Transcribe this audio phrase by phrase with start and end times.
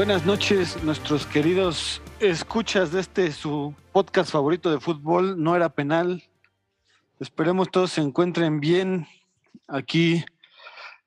[0.00, 6.22] Buenas noches, nuestros queridos escuchas de este su podcast favorito de fútbol, No era penal.
[7.18, 9.06] Esperemos todos se encuentren bien.
[9.68, 10.24] Aquí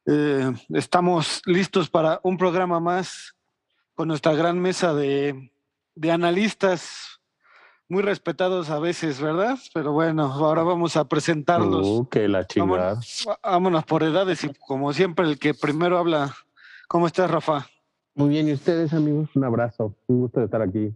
[0.06, 3.34] eh, estamos listos para un programa más
[3.96, 5.52] con nuestra gran mesa de,
[5.96, 7.20] de analistas
[7.90, 9.58] muy respetados a veces, ¿verdad?
[9.74, 11.88] Pero bueno, ahora vamos a presentarlos.
[11.88, 12.78] Uh, que la chingada.
[12.78, 16.36] Vámonos, vámonos por edades y como siempre el que primero habla.
[16.88, 17.68] ¿Cómo estás, Rafa?
[18.16, 19.96] Muy bien, y ustedes, amigos, un abrazo.
[20.06, 20.96] Un gusto de estar aquí.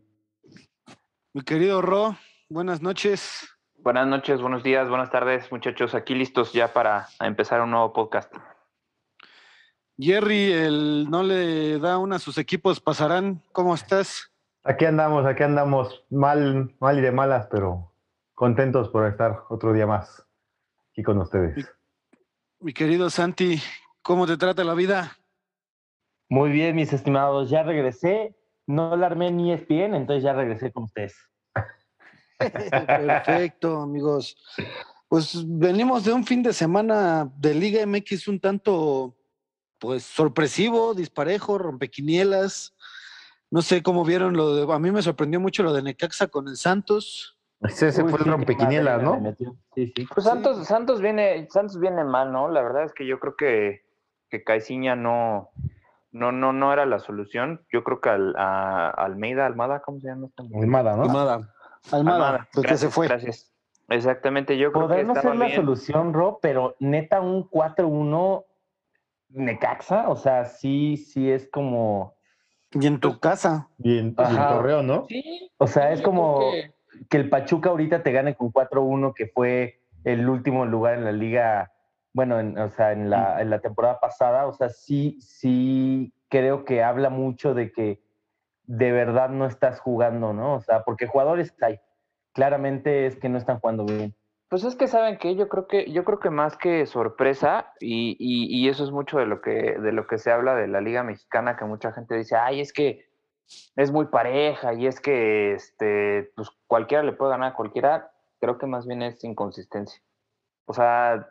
[1.34, 2.16] Mi querido Ro,
[2.48, 3.49] buenas noches.
[3.77, 5.95] Buenas noches, buenos días, buenas tardes, muchachos.
[5.95, 8.31] Aquí listos ya para empezar un nuevo podcast.
[9.98, 13.41] Jerry, el no le da una a sus equipos, pasarán.
[13.52, 14.31] ¿Cómo estás?
[14.63, 17.94] Aquí andamos, aquí andamos, mal, mal y de malas, pero
[18.36, 20.23] contentos por estar otro día más
[20.91, 21.67] aquí con ustedes.
[22.59, 23.59] Mi querido Santi,
[24.03, 25.17] ¿cómo te trata la vida?
[26.30, 28.36] Muy bien, mis estimados, ya regresé.
[28.66, 31.16] No la armé ni ESPN, entonces ya regresé con ustedes.
[32.38, 34.38] Perfecto, amigos.
[35.08, 39.16] Pues venimos de un fin de semana de Liga MX un tanto,
[39.80, 42.75] pues, sorpresivo, disparejo, rompequinielas.
[43.50, 44.73] No sé cómo vieron lo de.
[44.73, 47.38] A mí me sorprendió mucho lo de Necaxa con el Santos.
[47.62, 49.34] Ese, ese Uy, fue el sí, rompequinielas, ¿no?
[49.73, 50.08] Sí, sí.
[50.14, 52.50] Pues Santos, Santos viene, Santos viene mal, ¿no?
[52.50, 53.86] La verdad es que yo creo que,
[54.30, 55.50] que Caiciña no,
[56.17, 57.65] no, no, no era la solución.
[57.71, 60.27] Yo creo que al, a Almeida, Almada, ¿cómo se llama?
[60.59, 61.03] Almada, ¿no?
[61.03, 61.53] Almada.
[61.91, 63.07] Almada, pues que gracias, se fue.
[63.07, 63.53] Gracias.
[63.89, 65.55] Exactamente, yo creo que no estaba ser la bien.
[65.55, 68.43] solución, Rob, pero neta un 4-1
[69.29, 72.15] Necaxa, o sea, sí, sí es como,
[72.71, 73.69] Y en tu casa.
[73.77, 74.49] Y en, y en Ajá.
[74.49, 75.05] Torreón, ¿no?
[75.07, 76.73] Sí, o sea, es como que-
[77.09, 81.11] que el Pachuca ahorita te gane con 4-1, que fue el último lugar en la
[81.11, 81.71] liga,
[82.13, 86.66] bueno, en, o sea, en la, en la temporada pasada, o sea, sí, sí creo
[86.66, 88.01] que habla mucho de que
[88.63, 90.56] de verdad no estás jugando, ¿no?
[90.56, 91.79] O sea, porque jugadores hay,
[92.34, 94.13] claramente es que no están jugando bien.
[94.50, 98.16] Pues es que saben que yo creo que yo creo que más que sorpresa y,
[98.19, 100.79] y- y eso es mucho de lo que de lo que se habla de la
[100.79, 103.06] Liga Mexicana que mucha gente dice ay es que
[103.75, 108.57] es muy pareja y es que este pues cualquiera le puede ganar a cualquiera creo
[108.57, 110.01] que más bien es inconsistencia
[110.69, 111.29] o sea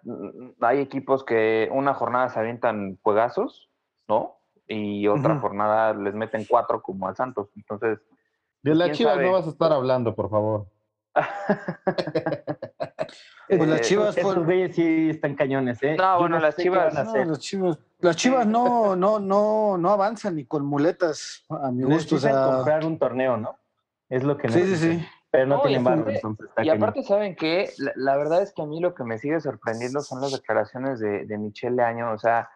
[0.63, 3.69] hay equipos que una jornada se avientan juegazos
[4.09, 7.99] no y otra jornada les meten cuatro como al Santos entonces
[8.63, 9.27] De las ¿Quién chivas sabe?
[9.27, 10.67] no vas a estar hablando, por favor.
[13.49, 15.95] Pues las Eh, Chivas Esos fueron- güeyes sí están cañones, ¿eh?
[15.97, 19.79] No, Yo bueno, las Chivas- van a No, las Chivas, las Chivas no, no, no,
[19.79, 22.17] no avanzan ni con muletas, a mi gusto.
[22.17, 23.57] O sea, comprar un torneo, ¿no?
[24.09, 25.07] Es lo que sí, sí, sí.
[25.31, 26.83] Pero no, No, tienen barro, entonces está Y cañón.
[26.83, 27.71] aparte, ¿saben qué?
[27.79, 31.01] La, la verdad es que a mí lo que me sigue sorprendiendo son las declaraciones
[31.01, 32.13] de, de Michelle Año.
[32.13, 32.49] O sea,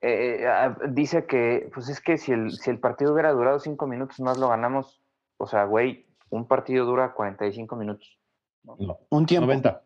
[0.00, 3.86] eh, eh, dice que, pues es que si el, si el partido hubiera durado cinco
[3.86, 5.02] minutos más lo ganamos.
[5.38, 8.18] O sea, güey, un partido dura 45 minutos.
[8.62, 9.46] No, Un tiempo.
[9.46, 9.82] 90.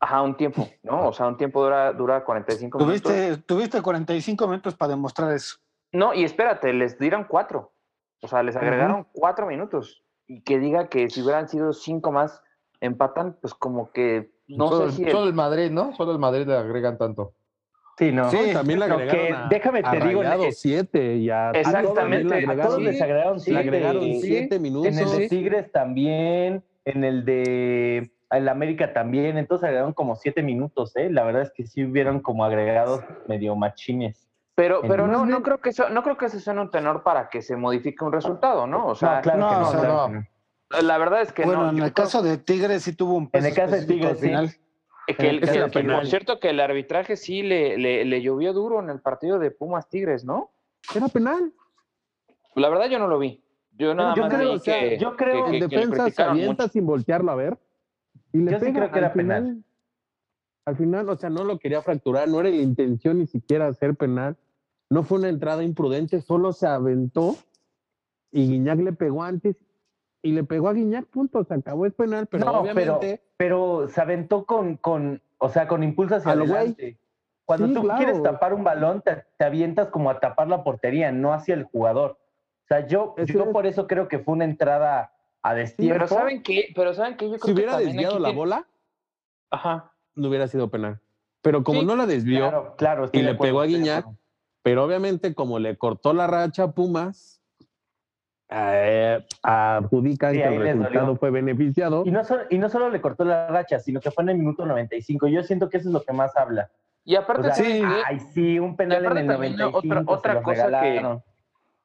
[0.00, 1.08] Ajá, un tiempo, ¿no?
[1.08, 3.02] O sea, un tiempo dura, dura 45 minutos.
[3.02, 5.58] Tuviste, tuviste 45 minutos para demostrar eso.
[5.92, 7.72] No, y espérate, les dieron cuatro.
[8.22, 10.02] O sea, les agregaron cuatro minutos.
[10.30, 12.40] Y que diga que si hubieran sido cinco más,
[12.80, 15.02] empatan, pues como que no solo, sé si.
[15.02, 15.92] el- solo el Madrid, ¿no?
[15.96, 17.32] Solo el Madrid le agregan tanto.
[17.98, 18.30] Sí, no.
[18.30, 21.48] Sí, También le agregaron que- a, déjame a te digo, Rayados eh, siete y a,
[21.48, 23.58] a todos Exactamente, le A todos les agregaron le siete.
[23.58, 24.92] agregaron siete minutos.
[24.92, 30.44] En el de Tigres también, en el de el América también, entonces agregaron como siete
[30.44, 31.10] minutos, ¿eh?
[31.10, 34.29] La verdad es que sí hubieron como agregados medio machines.
[34.54, 37.28] Pero, pero no, no creo que eso, no creo que ese sea un tenor para
[37.30, 38.86] que se modifique un resultado, ¿no?
[38.88, 39.68] O sea, no, claro que no, no.
[39.68, 41.70] o sea, la verdad es que bueno, no.
[41.70, 43.86] en yo el creo caso de Tigres sí tuvo un peso En el caso de
[43.86, 44.26] Tigres, sí.
[44.26, 44.50] final.
[45.06, 45.96] que el- que- era que, penal.
[45.96, 49.50] por cierto, que el arbitraje sí le, le, le llovió duro en el partido de
[49.50, 50.50] Pumas Tigres, ¿no?
[50.94, 51.52] Era penal.
[52.54, 53.42] La verdad yo no lo vi.
[53.72, 56.22] Yo nada yo más creo, vi o sea, que, yo creo- que- En defensa se
[56.22, 56.72] avienta mucho.
[56.72, 57.58] sin voltearlo a ver.
[58.32, 59.64] Y le Yo sí creo que era penal.
[60.70, 63.96] Al final, o sea, no lo quería fracturar, no era la intención ni siquiera hacer
[63.96, 64.36] penal.
[64.88, 67.34] No fue una entrada imprudente, solo se aventó
[68.30, 69.56] y Guiñac le pegó antes
[70.22, 74.00] y le pegó a Guiñac, punto, se acabó el penal, pero no, obviamente pero se
[74.00, 76.98] aventó con, con, o sea, con impulso hacia adelante.
[77.44, 77.98] Cuando Sí, tú claro.
[77.98, 81.64] quieres tapar un balón, te, te avientas como a tapar la portería, no hacia el
[81.64, 82.12] jugador.
[82.12, 83.48] O sea, yo, Eso yo es.
[83.48, 85.12] por eso creo que fue una entrada
[85.42, 85.94] a destiempo.
[85.94, 86.66] Pero ¿saben qué?
[86.76, 87.24] Pero ¿saben qué?
[87.28, 88.66] Yo creo si hubiera que desviado la tiene- bola,
[89.50, 89.92] Ajá.
[90.20, 91.00] No hubiera sido penal.
[91.42, 93.04] Pero como Sí, no la desvió, Claro, claro.
[93.06, 94.06] estoy y le acuerdo, pegó a Guiñac,
[94.62, 97.40] pero obviamente como le cortó la racha a Pumas,
[98.52, 101.16] eh, adjudican Sí, que ahí el resultado dolió.
[101.18, 102.02] fue beneficiado.
[102.04, 104.38] Y no, solo, y no solo le cortó la racha, sino que fue en el
[104.38, 105.28] minuto 95.
[105.28, 106.70] Yo siento que eso es lo que más habla.
[107.04, 107.64] Y aparte, O sea,
[108.34, 109.78] sí, un penal en el también, 95.
[109.78, 111.20] otra- otra cosa que-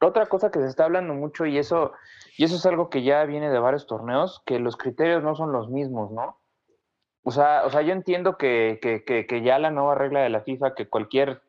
[0.02, 1.94] otra cosa que se está hablando mucho y eso,
[2.38, 5.52] y eso es algo que ya viene de varios torneos, que los criterios no son
[5.52, 6.38] los mismos, ¿no?
[7.28, 10.30] O sea, o sea yo entiendo que, que, que, que ya la nueva regla de
[10.30, 11.42] la FIFA, que cualquier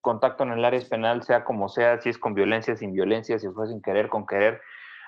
[0.00, 3.38] contacto en el área es penal, sea como sea, si es con violencia, sin violencia,
[3.40, 4.60] si fue sin querer, con querer,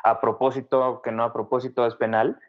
[0.02, 2.40] a propósito, que no a propósito es penal.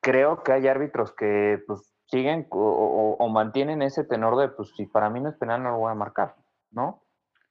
[0.00, 4.70] Creo que hay árbitros que pues siguen o, o- o mantienen ese tenor de, pues
[4.76, 6.36] si para mí no es penal, no lo voy a marcar,
[6.70, 7.02] ¿no?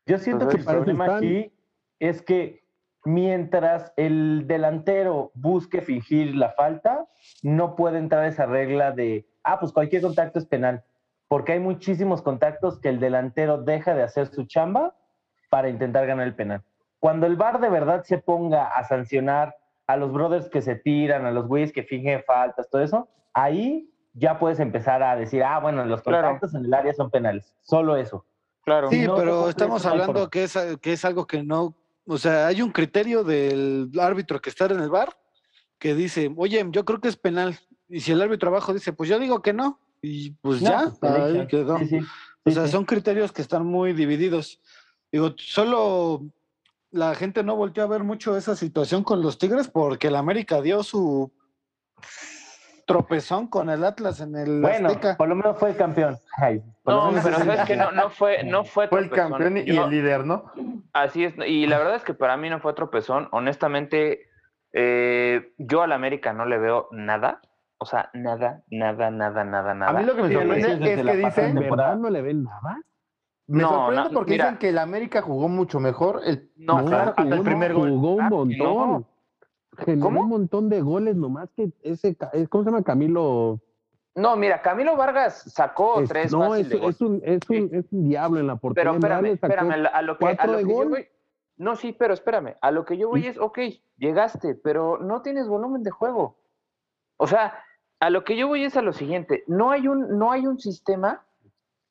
[0.05, 1.17] Yo siento Entonces, que el problema están.
[1.17, 1.53] aquí
[1.99, 2.63] es que
[3.03, 7.07] mientras el delantero busque fingir la falta,
[7.41, 10.83] no puede entrar esa regla de, ah, pues cualquier contacto es penal,
[11.27, 14.95] porque hay muchísimos contactos que el delantero deja de hacer su chamba
[15.49, 16.61] para intentar ganar el penal.
[16.99, 19.55] Cuando el VAR de verdad se ponga a sancionar
[19.87, 23.89] a los brothers que se tiran, a los güeyes que fingen faltas, todo eso, ahí
[24.13, 26.27] ya puedes empezar a decir, ah, bueno, los Claro.
[26.27, 28.25] contactos en el área son penales, solo eso.
[28.63, 28.89] Claro.
[28.89, 31.75] Sí, no, pero estamos hablando que es, que es algo que no,
[32.07, 35.09] o sea, hay un criterio del árbitro que está en el bar
[35.79, 37.59] que dice, oye, yo creo que es penal.
[37.93, 40.91] Y si el árbitro abajo dice, pues yo digo que no, y pues No, ya,
[40.99, 41.77] pues, ahí quedó.
[41.77, 41.99] Sí, sí.
[42.43, 42.71] O sea, sí.
[42.71, 44.59] son criterios que están muy divididos.
[45.11, 46.21] Digo, solo
[46.89, 50.59] la gente no volteó a ver mucho esa situación con los Tigres porque el América
[50.61, 51.31] dio su
[52.87, 55.15] tropezón con el Atlas en el Bueno, Azteca.
[55.15, 56.17] por lo menos fue el campeón.
[56.37, 59.85] Ay, No, pero sabes que no, no fue, no fue Fue el campeón y Yo-
[59.85, 60.51] el líder, ¿no?
[60.93, 63.29] Así es, y la verdad es que para mí no fue tropezón.
[63.31, 64.27] Honestamente,
[64.73, 67.39] eh, yo al América no le veo nada.
[67.83, 69.91] O sea, nada, nada, nada, nada, nada.
[69.91, 71.89] A mí lo que me sorprende es que dicen, ¿En temporada.
[71.89, 72.79] verdad no le ven nada?
[73.47, 74.45] me No, sorprende no, porque mira.
[74.45, 77.43] dicen que el América jugó mucho mejor el, No, claro hasta el no.
[77.43, 77.89] primer gol.
[77.89, 79.05] Jugó un montón.
[79.79, 80.21] Generó ¿Cómo?
[80.21, 82.15] un montón de goles, nomás que ese,
[82.47, 82.83] ¿cómo se llama?
[82.83, 83.59] Camilo.
[84.15, 86.89] No, mira, Camilo Vargas sacó Es- tres no, es, de gol.
[86.91, 88.91] es un, es, un, es un diablo en la portería.
[88.93, 91.05] Pero espérame, espérame, a lo que, a lo que yo voy.
[91.57, 92.55] No, sí, pero espérame.
[92.61, 93.27] A lo que yo voy Sí.
[93.27, 93.59] es, ok,
[93.97, 96.37] llegaste, pero no tienes volumen de juego.
[97.17, 97.53] O sea,
[97.99, 99.43] a lo que yo voy es a lo siguiente.
[99.47, 101.25] No hay un, no hay un sistema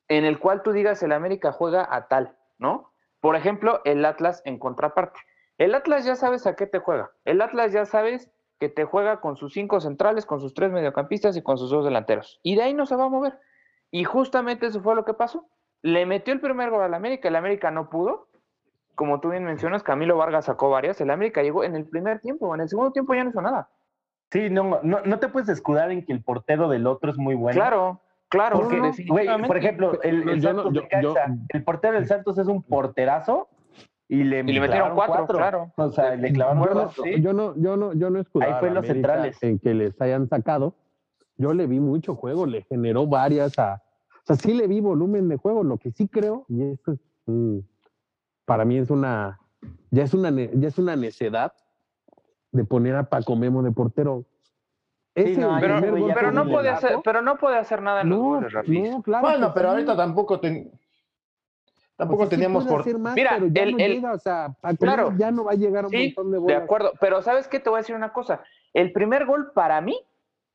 [0.09, 2.93] en el cual tú digas el América juega a tal, ¿no?
[3.21, 5.21] Por ejemplo, el Atlas en contraparte.
[5.59, 7.13] El Atlas ya sabes a qué te juega.
[7.25, 11.37] El Atlas ya sabes que te juega con sus cinco centrales, con sus tres mediocampistas
[11.37, 12.41] y con sus dos delanteros.
[12.43, 13.39] Y de ahí no se va a mover.
[13.91, 15.47] Y justamente eso fue lo que pasó.
[15.83, 18.29] Le metió el primer gol al América, el América no pudo.
[18.95, 21.01] Como tú bien mencionas, Camilo Vargas sacó varias.
[21.01, 23.69] El América llegó en el primer tiempo, en el segundo tiempo ya no hizo nada.
[24.33, 27.35] Sí, no, no, no te puedes escudar en que el portero del otro es muy
[27.35, 27.55] bueno.
[27.55, 28.61] Claro, claro.
[28.61, 31.15] Porque, no, güey, por ejemplo, el, Yo Santos yo- yo-
[31.51, 33.49] el portero del Santos es un porterazo
[34.09, 35.73] y le, Y le metieron cuatro, claro.
[35.77, 37.05] O sea, le clavaron Yo no, cuatro.
[37.07, 39.43] yo no, yo no, yo no escudaba Ahí fue los centrales.
[39.43, 40.75] En que les hayan sacado.
[41.37, 43.83] Yo le vi mucho juego, le generó varias a.
[44.15, 45.63] O sea, sí le vi volumen de juego.
[45.65, 47.59] Lo que sí creo, y esto es, mm,
[48.47, 49.39] para mí es una,
[49.91, 51.53] ya es una, ne- ya es una necedad
[52.53, 54.25] de poner a Paco Memo de portero.
[55.15, 55.79] Ese no, Pero,
[56.15, 58.81] pero no puede hacer, pero no puede hacer nada en los No, goles, Rafi.
[58.83, 59.27] no, claro.
[59.29, 59.73] Bueno, pero sí.
[59.75, 60.71] ahorita tampoco ten-
[61.97, 64.19] tampoco O sea, sí teníamos por más, Mira, pero ya el- no el- llega, o
[64.19, 65.13] sea, Paco Claro.
[65.19, 66.57] Ya no va a llegar a un Sí, montón de de goles.
[66.63, 66.93] acuerdo.
[66.99, 67.61] Pero ¿sabes qué?
[67.61, 68.43] Te voy a decir una cosa.
[68.73, 70.01] El primer gol para mí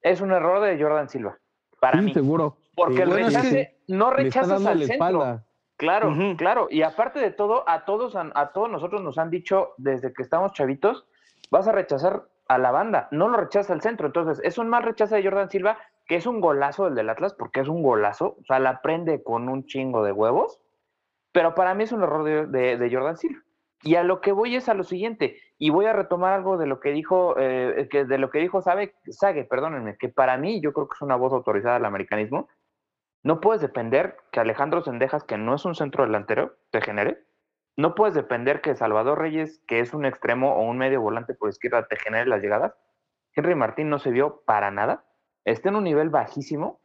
[0.02, 1.38] es un error de Jordan Silva.
[1.80, 2.14] Para sí, mí.
[2.14, 2.58] seguro.
[2.76, 4.94] Porque Sí, el bueno, es que rechace no rechazas al centro.
[4.94, 5.44] espalda.
[5.78, 6.68] Claro, claro.
[6.72, 10.24] Y aparte de todo, a todos, han- a todos nosotros nos han dicho desde que
[10.24, 11.06] estamos chavitos,
[11.52, 14.08] vas a rechazar a la banda, no lo rechaza al centro.
[14.08, 15.78] Entonces, es un mal rechazo de Jordan Silva,
[16.08, 19.24] que es un golazo del del Atlas, porque es un golazo, o sea, la prende
[19.24, 20.62] con un chingo de huevos,
[21.34, 23.42] pero para mí es un error de, de- Jordan Silva.
[23.84, 26.66] Y a lo que voy es a lo siguiente, y voy a retomar algo de
[26.68, 30.62] lo que dijo, eh, que de lo que dijo Sabe, Sague, perdónenme, que para mí
[30.62, 32.48] yo creo que es una voz autorizada del americanismo.
[33.24, 37.27] No puedes depender que Alejandro Sendejas, que no es un centro delantero, te genere.
[37.78, 41.50] No puedes depender que Salvador Reyes, que es un extremo o un medio volante por
[41.50, 42.74] izquierda, te genere las llegadas.
[43.36, 45.06] Henry Martín no se vio para nada.
[45.46, 46.82] Está en un nivel bajísimo.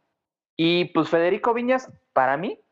[0.55, 2.63] Y pues Federico Viñas, para mí,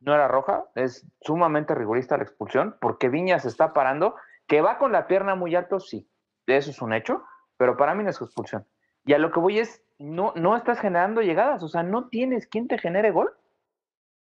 [0.00, 0.66] no era roja.
[0.74, 4.16] Es sumamente rigurista la expulsión, porque Viñas está parando.
[4.46, 6.10] Que va con la pierna muy alto, sí.
[6.46, 7.24] Eso es un hecho.
[7.56, 8.66] Pero para mí no es expulsión.
[9.06, 11.62] Y a lo que voy es, no, no estás generando llegadas.
[11.62, 13.34] O sea, no tienes quien te genere gol.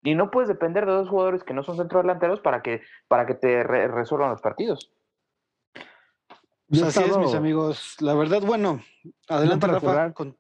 [0.05, 3.35] Y no puedes depender de dos jugadores que no son centrodelanteros para que, para que
[3.35, 4.93] te re- resuelvan los partidos.
[6.69, 7.97] Pues así es, mis amigos.
[8.01, 8.81] La verdad, bueno,
[9.29, 9.87] adelante, para Rafa.
[9.89, 10.15] cerrar.
[10.15, 10.37] con-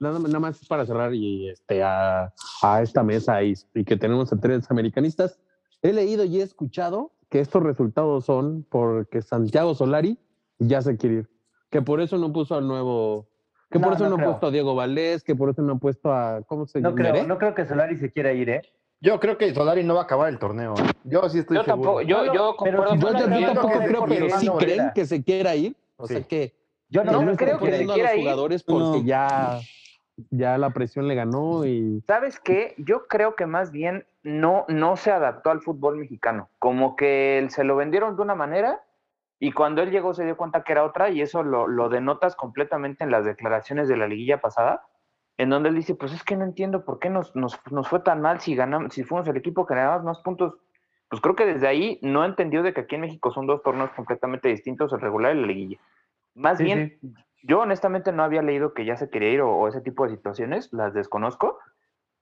[0.00, 4.32] Nada, nada más para cerrar y este a, a esta mesa y, y que tenemos
[4.32, 5.40] a tres americanistas.
[5.82, 10.16] He leído y he escuchado que estos resultados son porque Santiago Solari
[10.60, 11.30] ya se quiere ir.
[11.68, 13.28] Que por eso no puso al nuevo.
[13.70, 14.30] Que por No, eso no no, ha creo.
[14.30, 16.42] puesto a Diego Valdés, que por eso no ha puesto a.
[16.46, 17.02] ¿Cómo se No llama?
[17.02, 17.26] creo, ¿Meré?
[17.26, 18.62] no creo que Solari se quiera ir, ¿eh?
[19.00, 20.74] Yo creo que Solari no va a acabar el torneo.
[20.74, 20.90] ¿eh?
[21.04, 21.82] Yo sí estoy Yo seguro.
[21.82, 25.54] tampoco, yo, yo si Yo, yo- tampoco creo, pero sí no creen que se quiera
[25.54, 25.76] ir.
[25.96, 26.24] O sea Sí.
[26.24, 26.54] que
[26.88, 28.22] Yo que no no creo está que se poniendo a quiera los ir.
[28.24, 29.04] jugadores porque No.
[29.04, 29.60] ya,
[30.30, 32.74] ya la presión le ganó y ¿Sabes qué?
[32.78, 36.50] Yo creo que más bien no, no se adaptó al fútbol mexicano.
[36.58, 38.82] Como que él- se lo vendieron de una manera
[39.38, 42.34] y cuando él llegó se dio cuenta que era otra y eso lo, lo denotas
[42.34, 44.82] completamente en las declaraciones de la liguilla pasada,
[45.38, 48.00] en donde él dice, pues es que no entiendo por qué nos, nos, nos fue
[48.00, 50.54] tan mal si ganamos, si fuimos el equipo que ganaba más puntos.
[51.08, 53.90] Pues creo que desde ahí no entendió de que aquí en México son dos torneos
[53.92, 55.78] completamente distintos, el regular y la liguilla.
[56.34, 56.98] Más Sí, bien,
[57.42, 60.10] yo honestamente no había leído que ya se quería ir o, o ese tipo de
[60.10, 61.58] situaciones, las desconozco,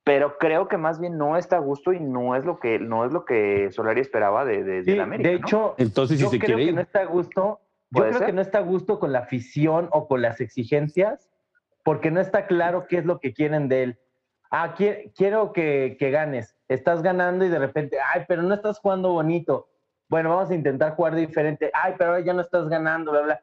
[0.04, 3.04] pero creo que más bien no está a gusto y no es lo que no
[3.04, 5.30] es lo que Solari esperaba de, de, Sí, del América.
[5.30, 5.46] de ¿no?
[5.46, 6.75] hecho, entonces si yo se creo quiere que ir.
[6.76, 7.61] no está a gusto.
[7.90, 8.26] Yo ¿Puede creo ser?
[8.28, 11.28] que no está a gusto con la afición o con las exigencias,
[11.87, 13.99] porque no está claro qué es lo que quieren de él.
[14.50, 16.57] Ah, qui- quiero que, que ganes.
[16.66, 19.69] Estás ganando y de repente, ay, pero no estás jugando bonito.
[20.09, 21.71] Bueno, vamos a intentar jugar diferente.
[21.73, 23.40] Ay, pero ahora ya no estás ganando, bla, bla.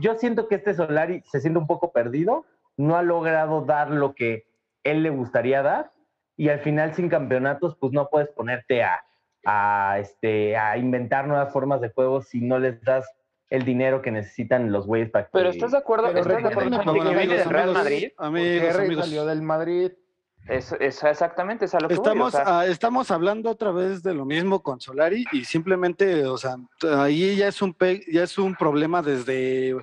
[0.00, 2.44] Yo siento que este Solari se siente un poco perdido,
[2.76, 4.48] no ha logrado dar lo que
[4.82, 5.92] él le gustaría dar
[6.36, 9.04] y al final sin campeonatos, pues no puedes ponerte a,
[9.44, 13.06] a, este, a inventar nuevas formas de juego si no les das
[13.50, 15.30] el dinero que necesitan los güeyes para que...
[15.32, 16.08] Pero ¿estás de acuerdo?
[16.08, 18.08] Pero ¿Estás de acuerdo por que viene del Real Madrid?
[18.18, 19.04] amigos, amigos.
[19.04, 19.92] salió del Madrid.
[20.48, 23.72] Es, es exactamente es a lo que voy, o Estamos, sea, ah, estamos hablando otra
[23.72, 26.56] vez de lo mismo con Solari y simplemente, o sea,
[26.98, 29.76] ahí ya es un pe- ya es un problema desde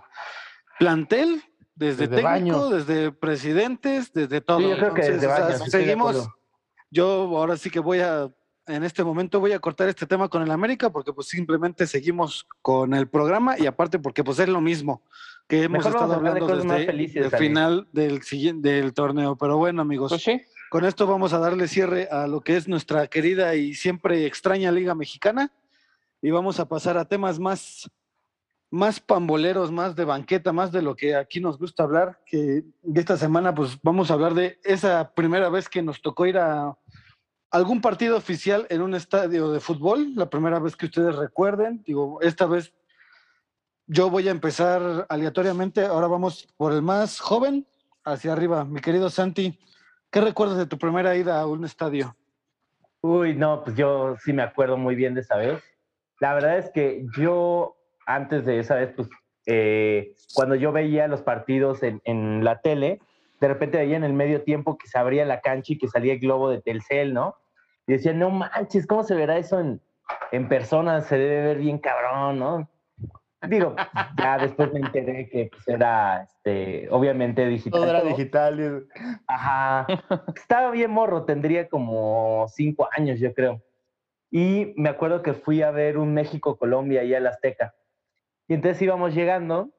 [0.80, 1.42] plantel,
[1.76, 4.60] desde, Desde técnico, desde presidentes, desde todo.
[4.60, 6.30] Sí, yo creo que Entonces, desde o sea, de seguimos.
[6.92, 7.06] Yo
[7.38, 8.30] ahora sí que voy a,
[8.68, 12.48] en este momento voy a cortar este tema con el América porque pues simplemente seguimos
[12.62, 15.02] con el programa y aparte porque pues es lo mismo
[15.48, 19.36] que hemos Mejor estado de hablando más desde felices, el final del siguiente del torneo.
[19.36, 20.12] Pero bueno, amigos.
[20.12, 20.42] pues sí.
[20.70, 24.72] Con esto vamos a darle cierre a lo que es nuestra querida y siempre extraña
[24.72, 25.52] Liga Mexicana
[26.22, 27.92] y vamos a pasar a temas más,
[28.72, 33.00] más pamboleros, más de banqueta, más de lo que aquí nos gusta hablar, que de
[33.00, 36.76] esta semana pues vamos a hablar de esa primera vez que nos tocó ir a
[37.54, 42.20] algún partido oficial en un estadio de fútbol, la primera vez que ustedes recuerden, digo,
[42.22, 42.74] esta vez
[43.86, 47.68] yo voy a empezar aleatoriamente, ahora vamos por el más joven,
[48.04, 49.60] hacia arriba, mi querido Santi.
[50.10, 52.16] ¿Qué recuerdas de tu primera ida a un estadio?
[53.02, 55.64] Uy, no, pues yo sí me acuerdo muy bien de esa vez.
[56.20, 57.76] La verdad es que yo,
[58.08, 59.08] antes de esa vez, pues
[59.46, 63.00] eh, cuando yo veía los partidos en, en la tele,
[63.40, 66.14] de repente veía en el medio tiempo que se abría la cancha y que salía
[66.14, 67.36] el globo de Telcel, ¿no?
[67.88, 69.82] Y decía, no manches, ¿cómo se verá eso en,
[70.32, 71.02] en persona?
[71.02, 72.70] Se debe ver bien cabrón, ¿no?
[73.50, 73.76] Digo,
[74.18, 77.82] ya después me enteré que pues, era, este, obviamente digital.
[77.82, 78.60] Todo era digital.
[78.60, 79.86] y- Ajá.
[80.34, 83.62] Estaba bien morro, tendría como cinco años, yo creo.
[84.32, 87.76] Y me acuerdo que fui a ver un México-Colombia ahí al Azteca.
[88.48, 89.72] Y entonces íbamos llegando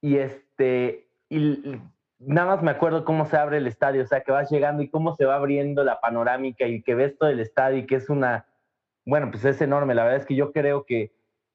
[0.00, 1.78] y este, y
[2.18, 4.88] nada más me acuerdo cómo se abre el estadio, o sea, que vas llegando y
[4.88, 8.10] cómo se va abriendo la panorámica y que ves todo el estadio y que es
[8.10, 8.46] una,
[9.04, 9.94] bueno, pues es enorme.
[9.94, 11.12] La verdad es que yo creo que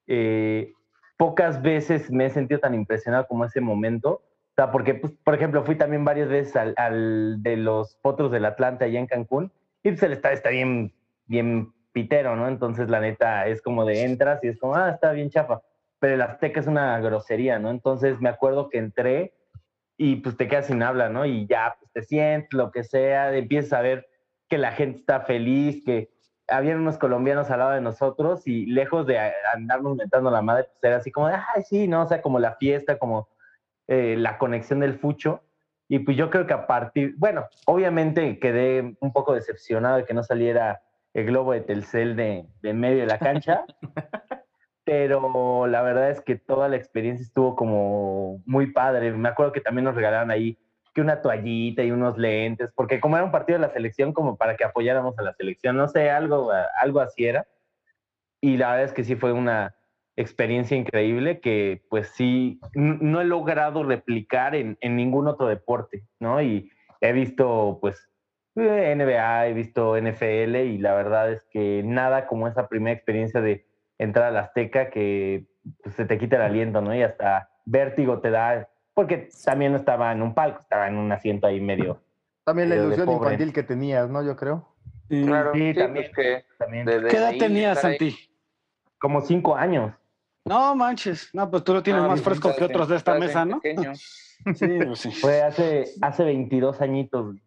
[0.08, 0.74] eh,
[1.17, 4.22] pocas veces me he sentido tan impresionado como ese momento.
[4.51, 8.32] O sea, porque, pues, por ejemplo, fui también varias veces al, al de los Potros
[8.32, 9.51] del Atlante allá en Cancún
[9.84, 10.93] y pues el estadio está bien,
[11.25, 12.48] bien pitero, ¿no?
[12.48, 15.62] Entonces, la neta, es como de entras y es como, ah, está bien chafa.
[16.00, 17.70] Pero el Azteca es una grosería, ¿no?
[17.70, 19.34] Entonces, me acuerdo que entré
[19.98, 21.26] y pues te quedas sin habla, ¿no?
[21.26, 24.08] Y ya, pues te sientes, lo que sea, empiezas a ver
[24.50, 26.12] que la gente está feliz, que
[26.48, 29.20] habían unos colombianos al lado de nosotros y lejos de
[29.54, 32.04] andarnos mentando la madre, pues era así como de, ay, sí, ¿no?
[32.04, 33.30] O sea, como la fiesta, como
[33.88, 35.44] eh, la conexión del fucho.
[35.88, 40.14] Y pues yo creo que a partir, bueno, obviamente quedé un poco decepcionado de que
[40.14, 40.82] no saliera
[41.14, 43.66] el globo de Telcel de, de medio de la cancha,
[44.86, 49.12] pero la verdad es que toda la experiencia estuvo como muy padre.
[49.13, 50.58] Me acuerdo que también nos regalaron ahí
[50.94, 54.38] que una toallita y unos lentes, porque como era un partido de la selección, como
[54.38, 57.48] para que apoyáramos a la selección, no sé, algo, algo así era.
[58.42, 59.75] Y la verdad es que sí fue una
[60.16, 66.42] experiencia increíble que pues sí, no he logrado replicar en, en ningún otro deporte, ¿no?
[66.42, 66.72] Y
[67.02, 68.10] he visto pues
[68.56, 73.42] eh, NBA, he visto NFL y la verdad es que nada como esa primera experiencia
[73.42, 73.66] de
[74.04, 75.48] entrar al Azteca que
[75.82, 76.96] pues, se te quita el aliento, ¿no?
[76.96, 81.12] Y hasta vértigo te da, porque también no estaba en un palco, estaba en un
[81.12, 82.02] asiento ahí medio.
[82.46, 84.24] También la ilusión infantil que tenías, ¿no?
[84.24, 84.68] Yo creo.
[85.10, 85.24] Sí.
[85.26, 86.06] Claro, Sí, sí, también.
[86.14, 86.86] pues que También.
[86.86, 88.18] desde ¿Qué edad ahí tenías, Santi?
[89.00, 89.94] Como cinco años.
[90.46, 93.46] No manches, no, pues tú lo tienes Ah, más fresco que otros de esta mesa,
[93.46, 93.60] ¿no?
[93.62, 93.94] pequeño.
[94.56, 95.10] Sí, pues sí.
[95.12, 97.38] Fue hace, hace 22 añitos.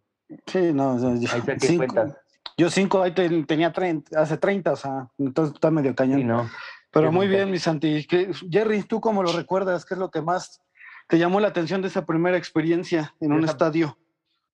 [0.46, 2.18] Sí, no, o sea, ya- Ahí cinco- cuentas.
[2.58, 6.18] Yo cinco, ahí te- tenía 30, hace 30, o sea, entonces está medio cañón.
[6.20, 6.48] Sí, no.
[6.90, 8.06] Pero muy bien, mi Santi.
[8.06, 9.84] ¿Qué- Jerry, ¿tú cómo lo recuerdas?
[9.84, 10.62] ¿Qué es lo que más
[11.08, 13.98] te llamó la atención de esa primera experiencia en un Esa- estadio?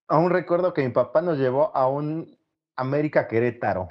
[0.08, 2.36] Aún recuerdo que mi papá nos llevó a un
[2.74, 3.88] América Querétaro.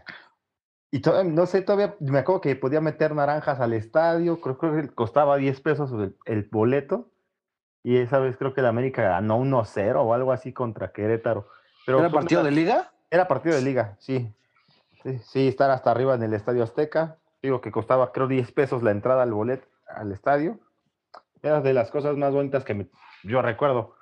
[0.91, 4.75] Y to- no sé, todavía me acuerdo que podía meter naranjas al estadio, creo, creo
[4.75, 7.09] que costaba 10 pesos el, el boleto.
[7.83, 11.47] Y esa vez creo que el América ganó 1-0 o algo así contra Querétaro.
[11.85, 12.91] Pero ¿Era una- partido de liga?
[13.11, 14.33] Era partido de liga, sí.
[15.25, 15.47] sí.
[15.47, 17.17] Estar hasta arriba en el Estadio Azteca.
[17.43, 20.59] Digo que costaba, creo, 10 pesos la entrada al boleto al estadio.
[21.43, 22.87] Era de las cosas más bonitas que me-
[23.23, 23.95] yo recuerdo.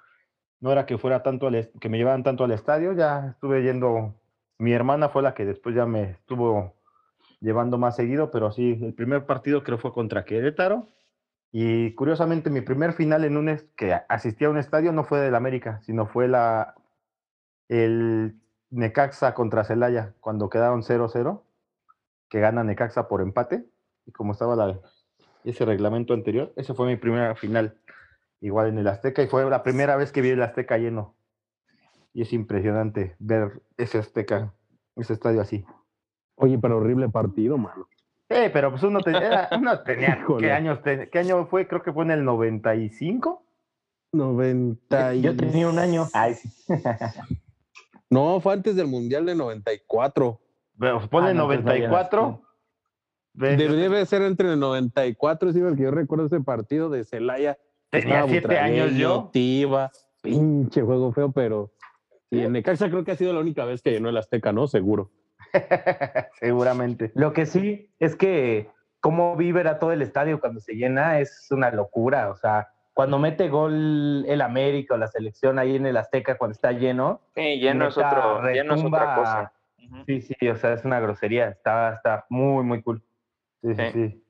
[0.60, 4.14] No era que fuera tanto al que me llevaban tanto al estadio, ya estuve yendo.
[4.60, 6.76] Mi hermana fue la que después ya me estuvo
[7.40, 10.88] llevando más seguido, pero sí, el primer partido creo fue contra Querétaro.
[11.52, 15.34] Y curiosamente, mi primer final en un que asistí a un estadio no fue del
[15.34, 16.76] América, sino fue la
[17.70, 18.36] el
[18.72, 21.42] Necaxa contra Celaya, cuando quedaron 0-0,
[22.30, 23.66] que gana Necaxa por empate,
[24.06, 24.80] y como estaba la,
[25.44, 27.78] ese reglamento anterior, esa fue mi primera final,
[28.42, 31.16] igual en el Azteca, y fue la primera vez que vi el Azteca lleno.
[32.14, 34.54] Y es impresionante ver ese Azteca,
[34.96, 35.66] ese estadio así.
[36.36, 37.88] Oye, pero horrible partido, mano.
[38.30, 41.68] Eh, pero pues uno, te- era- uno tenía, ¿qué, años te- ¿qué año fue?
[41.68, 43.44] Creo que fue en el 95.
[44.12, 45.22] 90 y...
[45.22, 46.08] Yo tenía un año.
[46.14, 46.50] Ay, sí.
[48.10, 50.40] No, fue antes del Mundial de 94.
[50.80, 52.22] Pero pone Ah, no, pues no había 94.
[52.22, 52.50] nacido.
[53.34, 57.58] Ve, Debe, debe ser entre el 94, sí, porque yo recuerdo ese partido de Celaya.
[57.90, 59.30] Tenía siete años yo.
[59.32, 61.72] Tiva, pinche juego feo, pero...
[62.32, 64.68] Y en Necaxa creo que ha sido la única vez que llenó el Azteca, ¿no?
[64.68, 65.12] Seguro.
[66.40, 67.12] Seguramente.
[67.16, 71.72] Lo que sí es que cómo vibra todo el estadio cuando se llena es una
[71.72, 72.30] locura.
[72.30, 72.68] O sea,
[73.00, 77.22] cuando mete gol el América o la selección ahí en el Azteca cuando está lleno.
[77.34, 79.54] Sí, lleno es, otro, lleno es otra cosa.
[80.06, 81.48] Sí, sí, o sea, es una grosería.
[81.48, 83.02] Está, está muy, muy cool.
[83.62, 84.10] Sí, sí, Sí.
[84.10, 84.24] sí.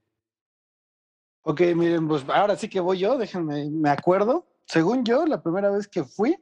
[1.41, 4.45] Ok, miren, pues ahora sí que voy yo, déjenme, me acuerdo.
[4.65, 6.37] Según yo, la primera vez que fui,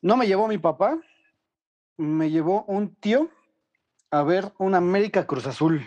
[0.00, 0.98] no me llevó mi papá,
[1.98, 3.28] me llevó un tío
[4.10, 5.86] a ver un América Cruz Azul.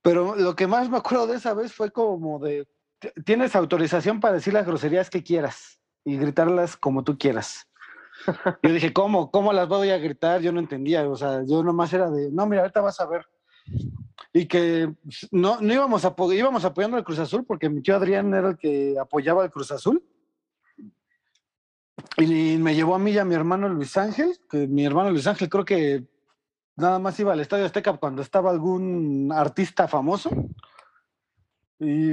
[0.00, 2.75] Pero lo que más me acuerdo de esa vez fue como de, "T-
[3.24, 7.68] tienes autorización para decir las groserías que quieras y gritarlas como tú quieras.
[8.62, 9.30] Yo dije, ¿cómo?
[9.30, 10.40] ¿Cómo las voy a gritar?
[10.40, 13.26] Yo no entendía, o sea, yo nomás era de, no, mira, ahorita vas a ver.
[14.32, 17.96] Y que pues, no, no íbamos, apo- íbamos apoyando al Cruz Azul porque mi tío
[17.96, 20.02] Adrián era el que apoyaba al Cruz Azul.
[22.18, 25.26] Y me llevó a mí y a mi hermano Luis Ángel, que mi hermano Luis
[25.26, 26.04] Ángel creo que
[26.76, 30.30] nada más iba al Estadio Azteca cuando estaba algún artista famoso.
[31.78, 32.12] Y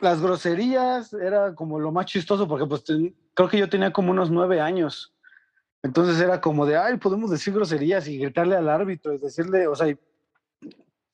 [0.00, 2.84] las groserías era como lo más chistoso porque pues
[3.34, 5.14] creo que yo tenía como unos nueve años.
[5.82, 9.74] Entonces era como de, ay, podemos decir groserías y gritarle al árbitro y decirle, o
[9.74, 9.96] sea,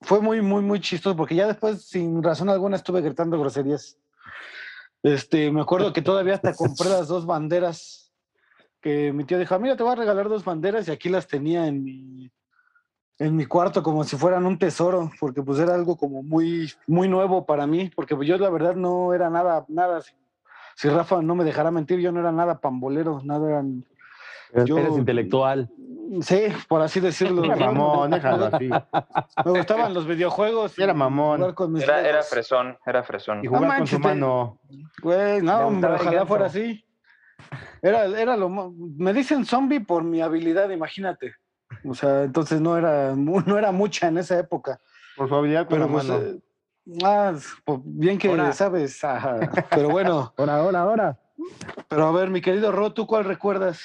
[0.02, 3.96] fue muy, muy, muy chistoso porque ya después, sin razón alguna, estuve gritando groserías.
[5.02, 8.12] Este, me acuerdo que todavía hasta compré las dos banderas
[8.80, 11.26] que mi tío dijo, "Ah, mira, te voy a regalar dos banderas y aquí las
[11.26, 12.30] tenía en mi,
[13.18, 17.08] en mi cuarto como si fueran un tesoro, porque pues era algo como muy, muy
[17.08, 20.12] nuevo para mí, porque pues, yo la verdad no era nada, nada, si,
[20.76, 23.64] si Rafa no me dejara mentir, yo no era nada pambolero, nada,
[24.64, 25.68] Yo- Eres intelectual.
[26.22, 27.44] sí, por así decirlo.
[27.44, 28.70] Era mamón, déjalo así.
[29.44, 30.78] Me gustaban los videojuegos.
[30.78, 31.38] Era mamón.
[31.40, 33.44] jugar con mis Era, era fresón, era fresón.
[33.44, 34.58] Y jugar con manches, su mano.
[35.02, 36.82] Güey, no, hombre, ojalá fuera así.
[37.82, 41.34] Era, era lo mo- Me dicen zombie por mi habilidad, imagínate.
[41.84, 44.80] O sea, entonces no era, no era mucha en esa época.
[45.16, 46.22] Por su habilidad con Pero la pues, mano.
[46.24, 46.38] eh,
[47.04, 48.52] ah, pues, bien que Ahora.
[48.52, 49.02] sabes.
[49.04, 49.40] ajá.
[49.70, 51.18] Pero bueno, Ahora, ahora, ahora.
[51.88, 53.80] pero a ver, mi querido Ro, ¿tú cuál recuerdas?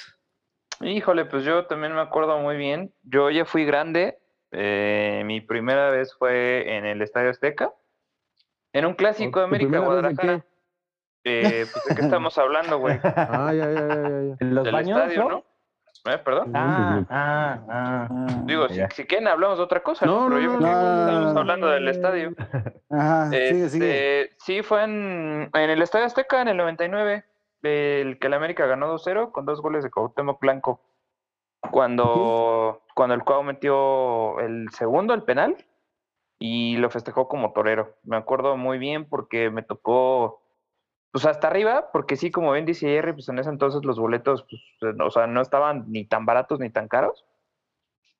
[0.80, 2.92] Híjole, pues yo también me acuerdo muy bien.
[3.04, 4.18] Yo ya fui grande.
[4.50, 7.72] eh, mi primera vez fue en el Estadio Azteca.
[8.72, 10.44] En un clásico de ¿Tu América, Guadalajara.
[11.24, 12.98] Eh, pues, ¿De qué estamos hablando, güey?
[13.16, 14.36] Ah, ya, ya, ya, ya, ya.
[14.40, 15.28] ¿En los Del baños, estadio, no?
[15.30, 15.44] ¿no?
[16.06, 16.18] ¿Eh?
[16.18, 16.52] ¿Perdón?
[16.54, 18.08] Ah, ah, ah.
[18.44, 20.28] Digo, si, si quieren hablamos de otra cosa, ¿no?
[20.28, 22.34] No, Pero no, yo no, creo que no, estamos no, hablando del estadio.
[22.90, 24.20] Ajá, sigue, sigue.
[24.22, 27.24] Este, sí, fue en, en el Estadio Azteca en el 99,
[27.62, 30.80] el que el América ganó 2-0 con dos goles de Cuauhtémoc Blanco.
[31.70, 35.56] Cuando, cuando el Cuau metió el segundo, el penal,
[36.38, 37.96] y lo festejó como torero.
[38.02, 40.42] Me acuerdo muy bien porque me tocó,
[41.14, 44.46] pues hasta arriba, porque sí, como bien dice Jerry, pues en ese entonces los boletos,
[44.50, 44.62] pues,
[45.00, 47.26] o sea, no estaban ni tan baratos ni tan caros.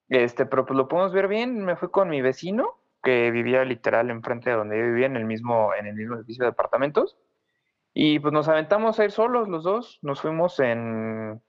[0.09, 1.65] Este, pero pues lo podemos ver bien.
[1.65, 2.69] Me fui con mi vecino,
[3.03, 6.45] que vivía literal enfrente de donde yo vivía, en el mismo, en el mismo edificio
[6.45, 7.17] de departamentos.
[7.95, 10.01] Y pues nos aventamos a ir solos los dos.
[10.03, 11.43] Nos fuimos en,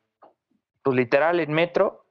[0.84, 2.06] pues literal, en metro.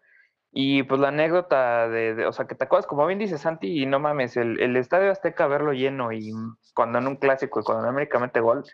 [0.53, 3.83] Y pues la anécdota de, de- o sea, que te acuerdas, como bien dice Santi,
[3.83, 6.33] y no mames, el, el Estadio Azteca verlo lleno y
[6.75, 8.65] cuando en un clásico y cuando en América mete gol,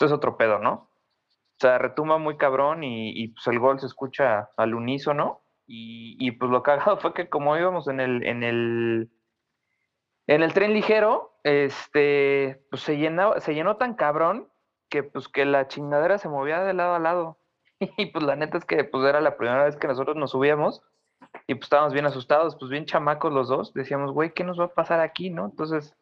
[0.00, 0.72] esto es otro pedo, ¿no?
[0.72, 5.42] O sea, retumba muy cabrón y, pues el gol se escucha al unísono.
[5.66, 9.10] Y, y pues lo cagado fue que como íbamos en el, en el,
[10.26, 14.48] en el tren ligero, este, pues se llenó, se llenó tan cabrón
[14.88, 17.38] que pues que la chingadera se movía de lado a lado.
[17.98, 20.82] Y pues la neta es que pues era la primera vez que nosotros nos subíamos
[21.46, 23.74] y pues estábamos bien asustados, pues bien chamacos los dos.
[23.74, 25.44] Decíamos, güey, ¿qué nos va a pasar aquí, no?
[25.44, 25.94] Entonces,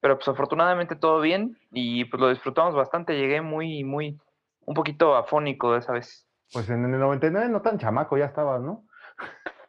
[0.00, 3.16] pero pues afortunadamente todo bien y pues lo disfrutamos bastante.
[3.16, 4.18] Llegué muy, muy,
[4.66, 6.26] un poquito afónico esa vez.
[6.52, 8.84] Pues en el 99 no tan chamaco ya estabas, ¿no?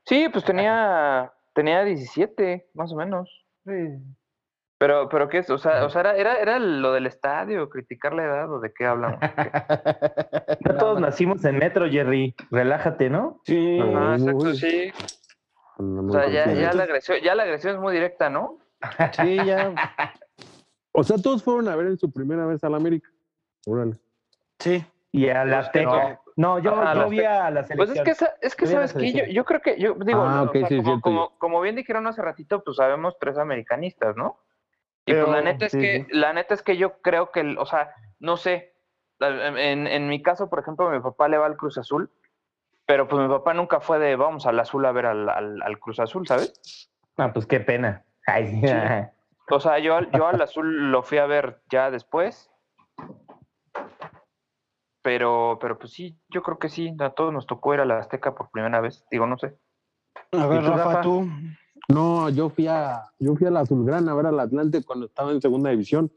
[0.05, 3.29] Sí, pues tenía, tenía 17, más o menos.
[3.65, 3.99] Sí.
[4.79, 5.49] Pero, pero ¿qué es?
[5.51, 8.73] O sea, o sea era, era, era lo del estadio, criticar la edad o de
[8.73, 9.19] qué hablamos.
[10.63, 12.35] Ya todos nacimos en metro, Jerry.
[12.51, 13.41] Relájate, ¿no?
[13.45, 13.79] Sí.
[13.81, 14.13] Uy.
[14.13, 14.91] exacto, sí.
[15.79, 18.59] No O sea, ya, ya la agresión, ya la agresión es muy directa, ¿no?
[19.13, 19.73] Sí, ya.
[20.93, 23.09] O sea, todos fueron a ver en su primera vez al América.
[23.65, 23.95] Órale.
[24.59, 24.85] Sí.
[25.13, 25.93] Y a la Pues que no.
[25.93, 26.21] Azteca.
[26.35, 28.07] No, yo, la vi a la Pues selección.
[28.09, 29.17] es que, es que Yo a la ¿sabes qué?
[29.19, 31.77] Yo, yo creo que, yo digo, Ah, o ok, sea, sí, como, como, como bien
[31.77, 34.39] dijeron hace ratito, pues sabemos tres americanistas, ¿no?
[35.05, 36.07] Y Pero, pues la neta es sí, que, sí.
[36.11, 38.73] la neta es que yo creo que, el- o sea, no sé,
[39.21, 42.11] en, en mi caso, por ejemplo, mi papá le va al Cruz Azul,
[42.85, 45.79] pero pues mi papá nunca fue de vamos al azul a ver al, al, al
[45.79, 46.89] Cruz Azul, ¿sabes?
[47.17, 48.03] Ah, pues qué pena.
[48.25, 48.67] Ay, sí.
[48.67, 48.75] Sí.
[49.49, 52.49] O sea, yo, al- yo al azul lo fui a ver ya después.
[55.03, 57.97] Pero, pero pues sí, yo creo que sí, a todos nos tocó ir a la
[57.97, 59.03] Azteca por primera vez.
[59.09, 59.57] Digo, no sé.
[60.31, 61.01] A ver, ¿Y tú, Rafa, Rafa?
[61.01, 61.27] tú.
[61.89, 65.31] No, yo fui a, yo fui a la Azulgrana a ver al Atlante cuando estaba
[65.31, 66.11] en segunda división.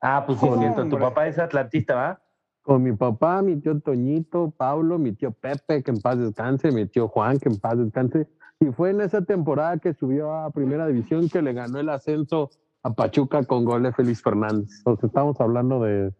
[0.00, 0.88] Ah, pues sí, cierto.
[0.88, 2.20] Tu papá es atlantista, ¿va?
[2.62, 6.86] Con mi papá, mi tío Toñito, Pablo, mi tío Pepe, que en paz descanse, mi
[6.86, 8.28] tío Juan, que en paz descanse.
[8.60, 12.50] Y fue en esa temporada que subió a primera división que le ganó el ascenso
[12.82, 14.82] a Pachuca con gol de Félix Fernández.
[14.82, 16.12] Sea, estamos hablando de,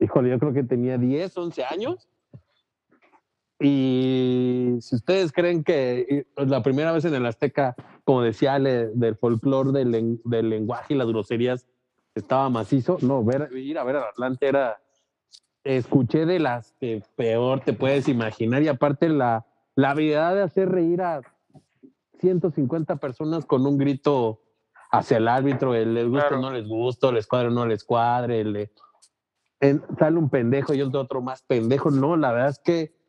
[0.00, 2.08] híjole, yo creo que tenía 10, 11 años.
[3.60, 8.88] Y si ustedes creen que eh, la primera vez en el Azteca, como decía Ale,
[8.88, 11.68] del folclore del, del lenguaje y las groserías,
[12.14, 14.80] estaba macizo, no, ver, ir a ver al Atlante era,
[15.64, 20.68] escuché de las que peor te puedes imaginar y aparte la, la habilidad de hacer
[20.68, 21.22] reír a
[22.20, 24.40] 150 personas con un grito
[24.90, 27.84] hacia el árbitro, el les gusta o no les gusta, les cuadre o no les
[27.84, 28.70] cuadre, el
[29.98, 33.01] sale un pendejo y otro más pendejo, no, la verdad es que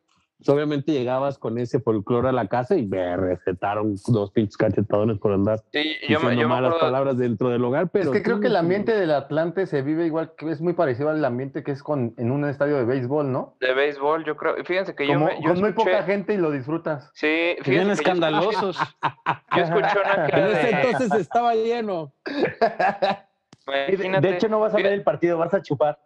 [0.46, 5.32] obviamente llegabas con ese folclore a la casa y me recetaron dos pinches cachetadones por
[5.32, 8.48] andar Sí, yo me, yo malas palabras dentro del hogar, pero es que creo que
[8.48, 11.82] el ambiente del Atlante se vive igual, que es muy parecido al ambiente que es
[11.82, 13.56] con, en un estadio de béisbol, ¿no?
[13.60, 14.56] de béisbol, yo creo.
[14.64, 17.10] Fíjense que yo, Como, me, yo con muy poca gente y lo disfrutas.
[17.14, 18.78] Sí, Bien fíjense escuché- escandalosos.
[19.56, 22.12] Yo escuché una que En ese entonces estaba lleno.
[23.66, 25.98] Imagínate, De hecho, no vas a ver el partido, vas a chupar.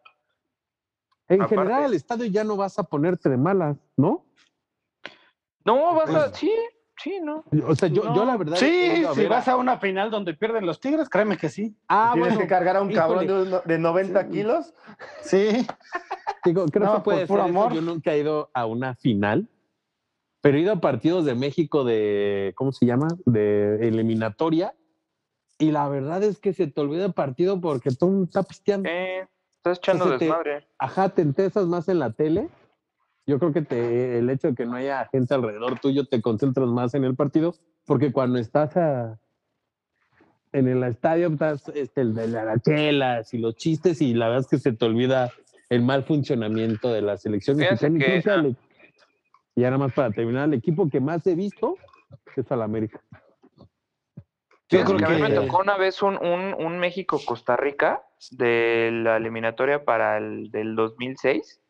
[1.29, 1.57] En Aparte.
[1.57, 4.25] general, al estadio ya no vas a ponerte de malas, ¿no?
[5.65, 6.35] No, vas a.
[6.35, 6.51] Sí,
[7.03, 7.45] sí, no.
[7.67, 8.57] O sea, yo, yo la verdad.
[8.57, 11.77] Sí, si a- vas a una final donde pierden los Tigres, créeme que sí.
[11.89, 14.73] Ah, Tienes bueno, que cargar a un cabrón de, de 90 kilos.
[15.23, 15.67] Sí.
[16.45, 17.59] digo, creo No, que puede por ser eso.
[17.59, 17.73] amor.
[17.75, 19.49] Yo nunca he ido a una final,
[20.41, 23.09] pero he ido a partidos de México de, ¿cómo se llama?
[23.27, 24.75] De eliminatoria.
[25.59, 28.43] Y la verdad es que se te olvida el partido porque todo el mundo está
[28.45, 28.89] pisteando.
[28.91, 29.27] Eh,
[29.59, 30.67] estás echando Entonces te- desmadre.
[30.79, 32.49] Ajá, te entesas más en la tele.
[33.27, 36.67] Yo creo que te, el hecho de que no haya gente alrededor tuyo te concentras
[36.69, 39.19] más en el partido, porque cuando estás a-
[40.53, 44.41] en el estadio, estás este, el de las chelas y los chistes, y la verdad
[44.41, 45.31] es que se te olvida
[45.69, 48.49] el mal funcionamiento de la selección Fíjense mexicana.
[48.49, 48.55] y
[49.57, 51.77] que- ahora más para terminar, el equipo que más he visto
[52.35, 53.03] es al América.
[54.71, 58.91] Yo creo que a mí me tocó una vez un, un, un México-Costa Rica de
[58.93, 61.61] la eliminatoria para el del 2006.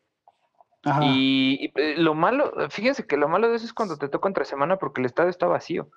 [0.83, 1.01] Ajá.
[1.03, 4.27] Y, y, eh, lo malo, fíjense que lo malo de eso es cuando te toca
[4.29, 5.89] entre semana porque el estadio está vacío,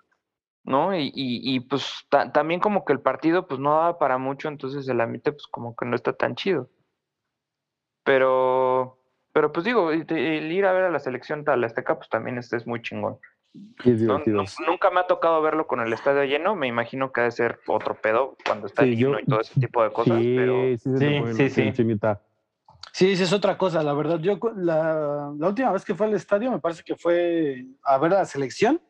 [0.64, 0.96] ¿no?
[0.96, 4.48] Y, y, y, pues ta- también como que el partido pues no daba para mucho,
[4.48, 6.68] entonces el ambiente pues como que no está tan chido.
[8.04, 8.98] Pero,
[9.32, 12.56] pero pues digo, el, ir a ver a la selección tal Azteca pues también este
[12.56, 13.18] es muy chingón.
[13.54, 14.18] ¿No?
[14.26, 17.30] Nu- Nunca me ha tocado verlo con el estadio lleno, me imagino que ha de
[17.32, 20.34] ser otro pedo cuando está Sí, himno yo- y todo ese tipo de cosas, sí,
[20.36, 21.84] pero sí, Sí, sí, sí.
[22.92, 24.18] Sí, sí, es otra cosa, la verdad.
[24.18, 28.12] Yo la, la última vez que fue al estadio, me parece que fue a ver
[28.12, 28.80] a la selección.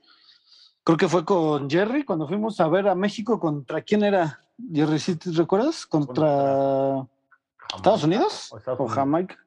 [0.84, 4.40] Creo que fue con Jerry, cuando fuimos a ver a México contra quién era.
[4.72, 5.86] Jerry, ¿sí te recuerdas?
[5.86, 7.06] Contra
[7.76, 8.96] Estados Unidos O Estados o Unidos.
[8.96, 9.38] Jamaica.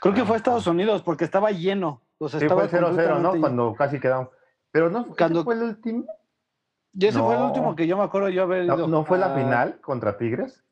[0.00, 2.00] Creo que fue a Estados Unidos porque estaba lleno.
[2.18, 2.94] O sea, Sí, estaba fue 0-0, ¿no?
[2.96, 4.28] completamente- Cuando casi quedamos.
[4.70, 6.04] Pero no, ¿ese Cuando- fue el último.
[6.94, 7.46] Y ese fue el No.
[7.48, 8.76] último que yo me acuerdo yo haber ido.
[8.76, 10.62] No, ¿no fue la final contra Tigres.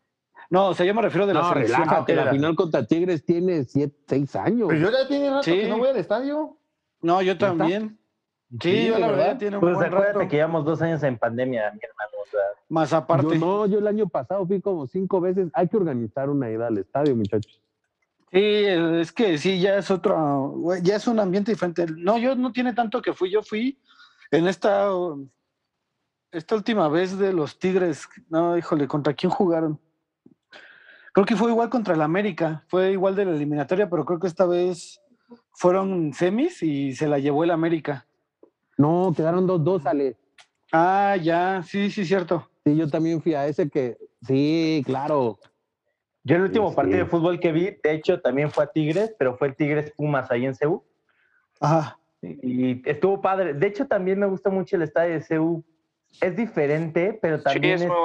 [0.51, 1.81] No, o sea, yo me refiero de la No, selección.
[1.83, 4.67] relájate, ok, la final contra Tigres tiene siete, seis años.
[4.69, 5.53] Pues yo ya tiene rato Sí.
[5.53, 6.57] que no voy al estadio.
[7.03, 7.99] No, yo también.
[8.51, 9.11] Sí, Sí, yo la ¿verdad?
[9.17, 10.29] verdad ya tiene un Pues buen acuérdate rato.
[10.31, 12.11] que llevamos dos años en pandemia, mi hermano.
[12.23, 13.39] o sea, Más aparte.
[13.39, 15.49] Yo no, yo el año pasado fui como cinco veces.
[15.53, 17.61] Hay que organizar una ida al estadio, muchachos.
[18.37, 21.87] Sí, es que sí, ya es otro, ya es un ambiente diferente.
[21.97, 23.81] No, yo no tiene tanto que fui, yo fui
[24.31, 24.91] en esta,
[26.31, 28.07] esta última vez de los Tigres.
[28.29, 29.81] No, híjole, ¿contra quién jugaron?
[31.15, 34.27] Creo que fue igual contra el América, fue igual de la eliminatoria, pero creo que
[34.27, 35.01] esta vez
[35.53, 38.07] fueron semis y se la llevó el América.
[38.77, 40.15] No, quedaron dos, dos, Ale.
[40.73, 42.51] Ah, ya, sí, sí, cierto.
[42.67, 45.39] Sí, yo también fui a ese que, sí, claro.
[46.27, 46.77] Yo el último Sí.
[46.77, 49.93] partido de fútbol que vi, de hecho, también fue a Tigres, pero fue el Tigres
[49.97, 50.83] Pumas ahí en CEU.
[51.61, 51.99] Ajá.
[52.21, 53.55] Y estuvo padre.
[53.55, 55.63] De hecho, también me gusta mucho el estadio de CEU.
[56.21, 57.99] Es diferente, pero también sí, es muy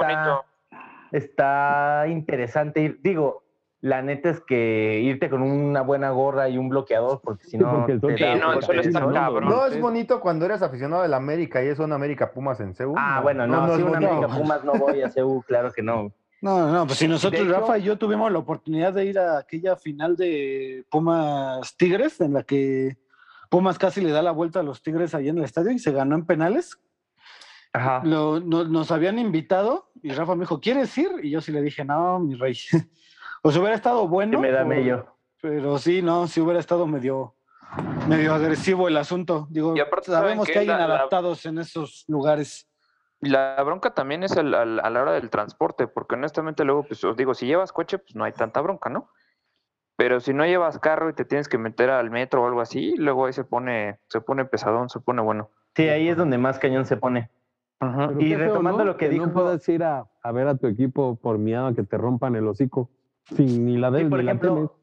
[1.11, 2.99] está, interesante ir.
[3.01, 3.43] Digo,
[3.81, 7.57] la neta es que irte con una buena gorra y un bloqueador, porque si Sí,
[7.57, 7.71] no.
[7.71, 9.13] porque te Sí, no, te- está ¿no?
[9.13, 9.49] cabrón.
[9.49, 12.95] No es bonito cuando eres aficionado del América y es un América Pumas en Seúl.
[12.97, 14.11] Ah, bueno, no, si es una bonito.
[14.13, 16.11] América Pumas no voy a CEU, claro que no.
[16.41, 19.37] No, no, pues si nosotros, hecho- Rafa y yo tuvimos la oportunidad de ir a
[19.37, 22.97] aquella final de Pumas Tigres, en la que
[23.49, 25.91] Pumas casi le da la vuelta a los Tigres ahí en el estadio y se
[25.91, 26.79] ganó en penales.
[27.73, 28.01] Ajá.
[28.03, 31.09] Lo- no- nos habían invitado y Rafa me dijo, ¿quieres ir?
[31.21, 32.57] Y yo sí le dije, no, mi rey.
[33.43, 34.33] Pues hubiera estado bueno.
[34.33, 35.15] Que me da mello.
[35.41, 37.35] Pero sí, no, sí hubiera estado medio,
[38.07, 39.47] medio agresivo el asunto.
[39.49, 42.67] Digo, Y aparte, ¿saben sabemos que hay La- la- inadaptados en esos lugares.
[43.21, 46.83] Y La bronca también es al- al- a la hora del transporte, porque honestamente luego,
[46.83, 49.09] pues os digo, si llevas coche, pues no hay tanta bronca, ¿no?
[49.95, 52.95] Pero si no llevas carro y te tienes que meter al metro o algo así,
[52.97, 55.49] luego ahí se pone, se pone pesadón, se pone bueno.
[55.75, 57.29] Sí, ahí es donde más cañón se pone.
[57.79, 58.85] Pero Y feo, retomando ¿no?
[58.85, 61.73] lo que dijo- No puedas ir a, a ver a tu equipo por miedo a
[61.75, 62.89] que te rompan el hocico.
[63.35, 64.43] Sin ni la Sí, debes por ni la temes.
[64.53, 64.75] ejemplo,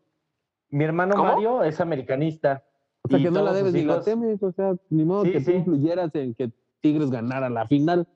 [0.71, 1.33] mi hermano ¿Cómo?
[1.33, 2.63] Mario es americanista.
[3.03, 4.43] O sea, y que no la debes ni la hijos- temes.
[4.43, 5.47] O sea, ni modo Sí, que sí.
[5.47, 8.07] tú influyeras en que Tigres ganara la final.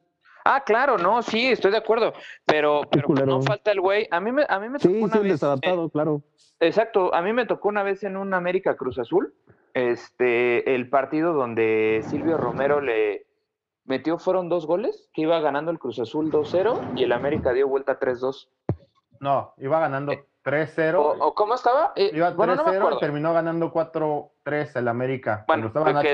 [0.45, 2.13] Ah, claro, no, sí, estoy de acuerdo,
[2.45, 4.09] pero, pero no falta el güey.
[4.11, 6.23] A mí me, a mí me tocó Sí, una sí, un vez, desadaptado, claro.
[6.61, 9.35] eh, exacto, a mí me tocó una vez en un América Cruz Azul,
[9.75, 13.27] este, el partido donde Silvio Romero le
[13.85, 17.69] metió, fueron dos goles, que iba ganando el Cruz Azul 2-0 y el América dio
[17.69, 18.49] vuelta 3-2.
[19.21, 20.95] No, iba ganando Eh, 3-0.
[20.97, 21.93] ¿O, o cómo estaba?
[21.95, 22.99] Eh, Iba bueno, no me 3-0 y acuerdo.
[22.99, 25.45] terminó ganando 4-3 el América.
[25.47, 25.71] Bueno,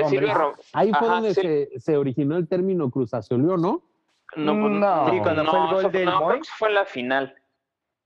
[0.07, 1.41] Silvio Ahí fue Ajá, donde sí.
[1.41, 3.81] se, se originó el término Cruz Azulió, ¿no?
[4.35, 5.09] No, pues, No.
[5.09, 6.39] Sí, cuando fue el gol del no, Moy.
[6.57, 7.35] fue en la final.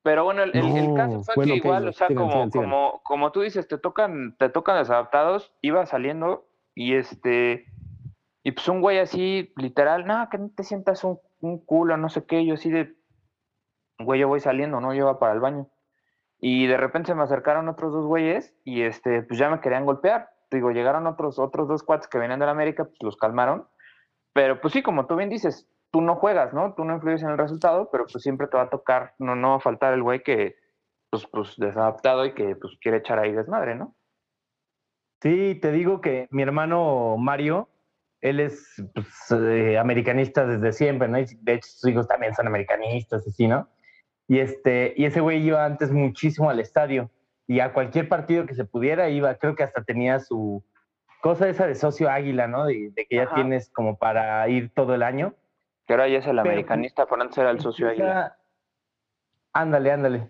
[0.04, 2.34] Pero bueno, el, el- el No, caso fue bueno, que igual, o sea, sigan, como,
[2.34, 2.70] sigan, sigan.
[2.70, 7.66] como, como tú dices, te tocan, te tocan desadaptados, iba saliendo y este,
[8.44, 12.10] y pues un güey así, literal, nada, que no te sientas un, un culo, no
[12.10, 12.94] sé qué, yo así de,
[14.00, 14.94] güey, yo voy saliendo, ¿no?
[14.94, 15.68] Yo iba para el baño.
[16.40, 19.86] Y de repente se me acercaron otros dos güeyes y este, pues ya me querían
[19.86, 20.30] golpear.
[20.52, 23.66] Digo, llegaron otros, otros dos cuates que venían de la América, pues los calmaron.
[24.34, 26.74] Pero pues sí, como tú bien dices, tú no juegas, ¿no?
[26.74, 29.52] Tú no influyes en el resultado, pero pues siempre te va a tocar, no, no
[29.52, 30.56] va a faltar el güey que,
[31.12, 33.96] pues, pues desadaptado y que pues quiere echar ahí desmadre, ¿no?
[35.22, 37.70] Sí, te digo que mi hermano Mario,
[38.22, 39.08] él es pues,
[39.40, 41.20] eh, americanista desde siempre, ¿no?
[41.20, 43.70] Y de hecho sus hijos también son americanistas, así, ¿no?
[44.28, 47.12] Y, este, y ese güey iba antes muchísimo al estadio
[47.46, 50.64] y a cualquier partido que se pudiera iba, creo que hasta tenía su
[51.22, 52.66] cosa esa de socio águila, ¿no?
[52.66, 53.36] De, de que ya Ajá.
[53.36, 55.36] tienes como para ir todo el año.
[55.86, 58.38] Que ahora ya es el Pero, americanista, por antes era el socio águila.
[59.54, 60.30] Ándale, ándale.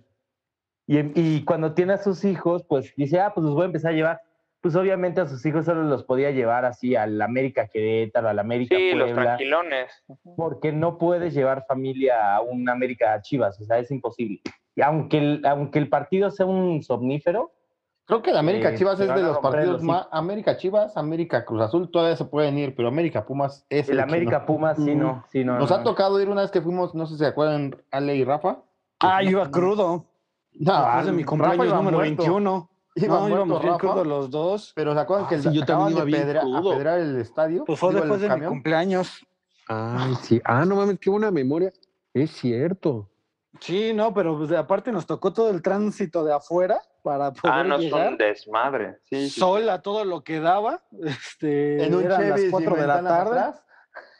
[0.87, 3.67] Y, em- y cuando tiene a sus hijos, pues dice, ah, pues los voy a
[3.67, 4.21] empezar a llevar.
[4.61, 8.75] Pues obviamente a sus hijos solo los podía llevar así al América Querétaro, al América
[8.77, 10.03] Sí, los Puebla, tranquilones.
[10.37, 14.39] porque no puedes llevar familia a un América Chivas, o sea, es imposible.
[14.75, 17.51] Y aunque el, aunque el partido sea un somnífero,
[18.05, 20.07] Creo que el América Eh, Chivas es de a los partidos más.
[20.11, 24.01] América Chivas, América Cruz Azul, todavía se pueden ir, pero América Pumas es el que
[24.03, 24.45] América no.
[24.45, 25.57] Pumas sí no, sí no.
[25.57, 25.75] Nos no.
[25.77, 28.57] ha tocado ir una vez que fuimos, no sé si se acuerdan, Ale y Rafa.
[28.99, 30.05] Ah, yo iba crudo.
[30.53, 32.23] No, de mi Rafa cumpleaños iba número muerto.
[32.23, 32.69] 21.
[32.95, 34.73] Iba no, muerto íbamos bien crudos los dos.
[34.75, 36.71] Pero se acuerdan que Ah, el, sí, yo también de iba bien pedra- crudo.
[36.73, 37.63] apedrear el estadio.
[37.65, 38.49] Pues fue digo, después de mi camión.
[38.51, 39.25] cumpleaños.
[39.67, 40.41] Ay, sí.
[40.43, 41.71] Ah, no mames, qué buena memoria.
[42.13, 43.09] Es cierto.
[43.61, 47.63] Sí, no, pero pues, aparte nos tocó todo el tránsito de afuera para poder Ah,
[47.63, 48.09] no, es llegar.
[48.09, 48.97] un desmadre.
[49.09, 49.39] Sí, sí.
[49.39, 50.81] Sol a todo lo que daba.
[51.03, 53.39] Este, En un eran Chevy las sin 4 de la tarde.
[53.39, 53.63] atrás.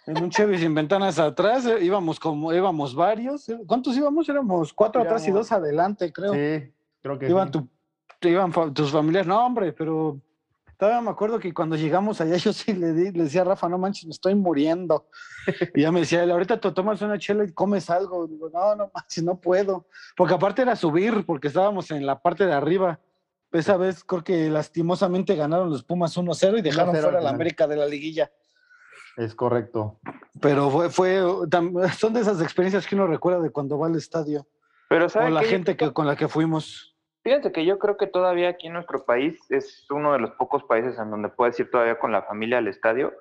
[0.06, 1.66] En un Chevy sin ventanas atrás.
[1.66, 3.50] eh, íbamos como, íbamos varios.
[3.66, 4.28] ¿Cuántos íbamos?
[4.30, 6.34] Éramos cuatro atrás y dos adelante, creo.
[6.34, 7.60] Sí, creo que Iban, sí.
[8.20, 9.28] tu- iban fa- tus familiares.
[9.28, 10.20] No, hombre, pero
[10.78, 13.70] Todavía me acuerdo que cuando llegamos allá yo sí le, di, le decía a Rafa,
[13.70, 15.08] no manches, me estoy muriendo.
[15.74, 18.28] Y ya me decía, ahorita te tomas una chela y comes algo.
[18.28, 19.88] Digo, no, no manches, no puedo.
[20.16, 23.00] Porque aparte era subir, porque estábamos en la parte de arriba.
[23.52, 27.24] Esa vez creo que lastimosamente ganaron los Pumas 1-0 y dejaron 1-0 fuera a al
[27.26, 27.30] la.
[27.30, 28.32] América de la liguilla.
[29.16, 30.00] Es correcto.
[30.42, 31.22] Pero fue, fue
[31.98, 34.48] son de esas experiencias que uno recuerda de cuando va al estadio.
[34.90, 36.93] Pero O ¿saben la gente que, con la que fuimos.
[37.24, 40.64] Fíjate que yo creo que todavía aquí en nuestro país es uno de los pocos
[40.66, 43.14] países en donde puedes ir todavía con la familia al estadio.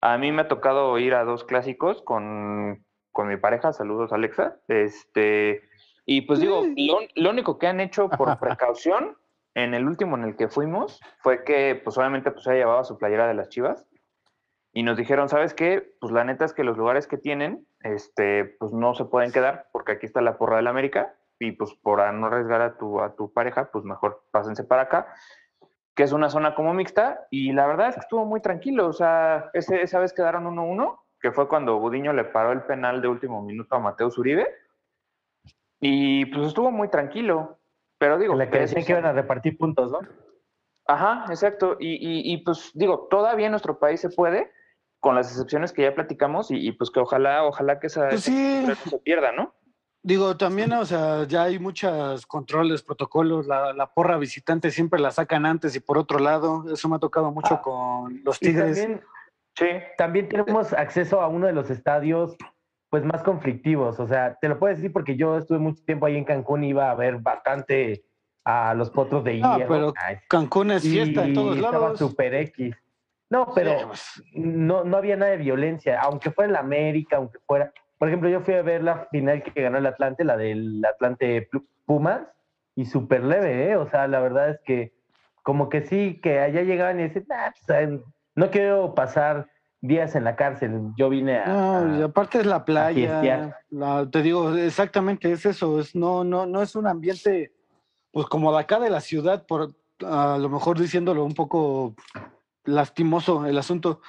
[0.00, 4.56] A mí me ha tocado ir a dos clásicos con, con mi pareja, saludos Alexa.
[4.66, 5.62] Este,
[6.04, 9.16] y pues digo, lo, lo único que han hecho por precaución
[9.54, 12.98] en el último en el que fuimos fue que pues obviamente pues ella llevaba su
[12.98, 13.86] playera de las Chivas
[14.72, 15.94] y nos dijeron, ¿sabes qué?
[16.00, 19.68] Pues la neta es que los lugares que tienen, este, pues no se pueden quedar
[19.72, 23.14] porque aquí está la porra del América y pues por no arriesgar a tu, a
[23.14, 25.14] tu pareja, pues mejor pásense para acá,
[25.94, 28.92] que es una zona como mixta y la verdad es que estuvo muy tranquilo, o
[28.92, 33.08] sea, ese, esa vez quedaron 1-1, que fue cuando Gudiño le paró el penal de
[33.08, 34.48] último minuto a Mateo Uribe
[35.80, 37.58] y pues estuvo muy tranquilo,
[37.98, 38.34] pero digo...
[38.34, 40.00] La que decían que iban a repartir puntos, ¿no?
[40.86, 41.76] Ajá, exacto.
[41.78, 44.50] Y, y, y, pues digo, todavía en nuestro país se puede,
[45.00, 48.22] con las excepciones que ya platicamos, y, y, pues que ojalá, ojalá que esa, Pues
[48.22, 48.66] sí.
[48.88, 49.52] se pierda, ¿no?
[50.08, 53.46] Digo, también, o sea, ya hay muchos controles, protocolos.
[53.46, 56.98] La, la porra visitante siempre la sacan antes y por otro lado, eso me ha
[56.98, 57.60] tocado mucho Ah.
[57.60, 58.78] con los Y Tigres.
[58.78, 59.02] también,
[59.54, 59.66] Sí.
[59.98, 62.36] también tenemos acceso a uno de los estadios
[62.88, 64.00] pues más conflictivos.
[64.00, 66.90] O sea, te lo puedo decir porque yo estuve mucho tiempo ahí en Cancún, iba
[66.90, 68.02] a ver bastante
[68.46, 69.68] a los potros de Ah, hierro.
[69.74, 71.98] pero Ay, Cancún es fiesta en y todos estaba lados.
[71.98, 72.74] super X.
[73.28, 77.16] No, pero Sí, pues, no, no había nada de violencia, aunque fuera en la América,
[77.18, 77.70] aunque fuera.
[77.98, 81.48] Por ejemplo, yo fui a ver la final que ganó el Atlante, la del Atlante
[81.84, 82.22] Pumas,
[82.76, 83.76] y súper leve, ¿eh?
[83.76, 84.94] O sea, la verdad es que,
[85.42, 88.00] como que sí, que allá llegaban y decían, "Nah, pues,
[88.36, 89.48] no quiero pasar
[89.80, 90.92] días en la cárcel.
[90.96, 91.46] Yo vine a.
[91.46, 93.56] No, y aparte es la playa.
[93.70, 95.80] la- te digo, exactamente es eso.
[95.80, 97.52] Es, no, no, no es un ambiente,
[98.12, 99.74] pues como de acá de la ciudad, por
[100.06, 101.94] a lo mejor diciéndolo un poco
[102.64, 104.00] lastimoso el asunto.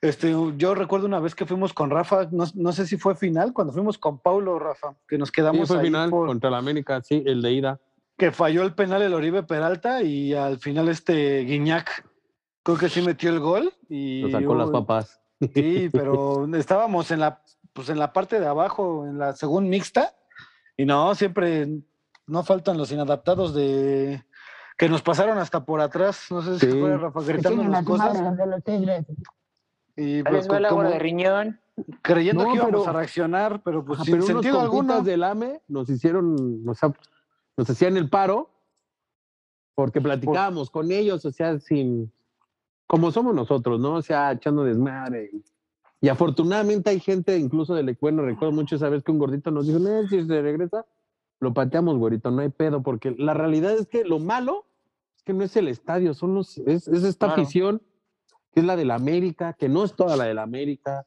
[0.00, 3.52] Este, yo recuerdo una vez que fuimos con Rafa, no, no sé si fue final,
[3.52, 6.58] cuando fuimos con Paulo, Rafa, que nos Sí, quedamos fue ahí final por- contra la
[6.58, 7.80] América, sí, el de ida.
[8.16, 12.04] que falló el penal el Oribe Peralta y al final este Guiñac
[12.64, 15.20] creo que sí metió el gol y Lo sacó las papas.
[15.54, 20.14] Sí, pero estábamos en la, pues en la parte de abajo, en la según mixta,
[20.76, 21.68] y no, siempre
[22.26, 24.24] no faltan los inadaptados de
[24.76, 26.80] que nos pasaron hasta por atrás, no sé si Sí.
[26.80, 29.04] fue Rafa gritando a las cosas los de los tigres.
[29.98, 31.60] Y pues el co- agua de riñón.
[32.02, 35.02] creyendo No, que íbamos pero- a reaccionar, pero pues Ajá, sin pero sentido alguno.
[35.02, 36.78] del AME nos hicieron, nos,
[37.56, 38.50] nos hacían el paro
[39.74, 42.10] porque platicábamos con ellos, o sea, sin,
[42.86, 43.94] como somos nosotros, ¿no?
[43.94, 45.30] O sea, echando desmadre.
[46.00, 49.66] Y afortunadamente hay gente, incluso del bueno, recuerdo mucho esa vez que un gordito nos
[49.66, 50.84] dijo, no, si se regresa,
[51.40, 54.64] lo pateamos, güerito, no hay pedo, porque la realidad es que lo malo
[55.16, 57.42] es que no es el estadio, son los, es, es esta Claro.
[57.42, 57.82] afición
[58.52, 61.06] que es la de la América, que no es toda la de la América,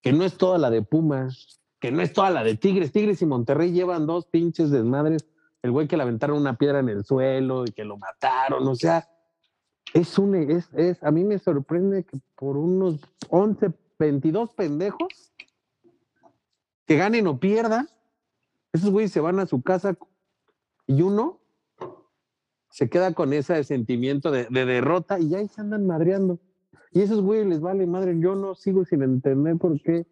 [0.00, 2.92] que no es toda la de Pumas, que no es toda la de Tigres.
[2.92, 5.26] Tigres y Monterrey llevan dos pinches desmadres.
[5.62, 8.74] El güey que le aventaron una piedra en el suelo y que lo mataron, o
[8.74, 9.08] sea,
[9.94, 15.32] es un, es, es, a mí me sorprende que por unos 11, 22 pendejos
[16.86, 17.88] que ganen o pierdan,
[18.72, 19.96] esos güeyes se van a su casa
[20.86, 21.40] y uno
[22.70, 26.38] se queda con ese sentimiento de, de derrota y ya ahí se andan madreando.
[26.92, 28.18] Y esos güeyes les vale madre.
[28.18, 30.06] Yo no sigo sin entender por qué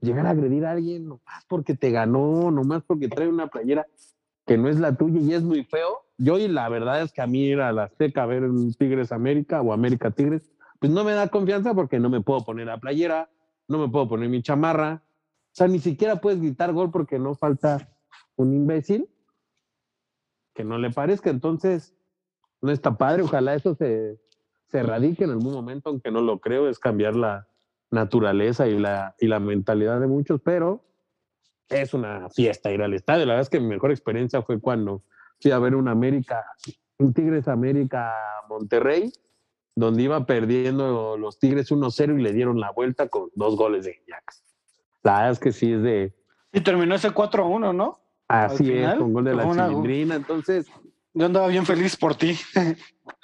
[0.00, 3.86] llegar a agredir a alguien nomás porque te ganó, nomás porque trae una playera
[4.46, 6.02] que no es la tuya y es muy feo.
[6.18, 8.44] Yo, y la verdad es que a mí ir a la Azteca a ver
[8.78, 12.66] Tigres América o América Tigres, pues no me da confianza porque no me puedo poner
[12.66, 13.30] la playera,
[13.66, 15.02] no me puedo poner mi chamarra.
[15.06, 17.88] O sea, ni siquiera puedes gritar gol porque no falta
[18.36, 19.08] un imbécil
[20.54, 21.30] que no le parezca.
[21.30, 21.96] Entonces,
[22.60, 23.22] no está padre.
[23.22, 24.20] Ojalá eso se,
[24.74, 27.46] se erradique en algún momento, aunque no lo creo, es cambiar la
[27.92, 30.84] naturaleza y la, y la mentalidad de muchos, pero
[31.68, 33.24] es una fiesta ir al estadio.
[33.24, 35.04] La verdad es que mi mejor experiencia fue cuando
[35.40, 36.44] fui a ver un América,
[36.98, 38.12] un Tigres América
[38.48, 39.12] Monterrey,
[39.76, 44.02] donde iba perdiendo los Tigres 1-0 y le dieron la vuelta con dos goles de
[44.08, 44.42] Jax.
[45.04, 46.12] La verdad es que sí es de,
[46.52, 48.00] Y terminó ese 4-1, ¿no?
[48.26, 50.16] así es, con gol de la una- chilindrina.
[50.16, 50.66] Entonces,
[51.14, 52.38] Yo andaba bien feliz por ti.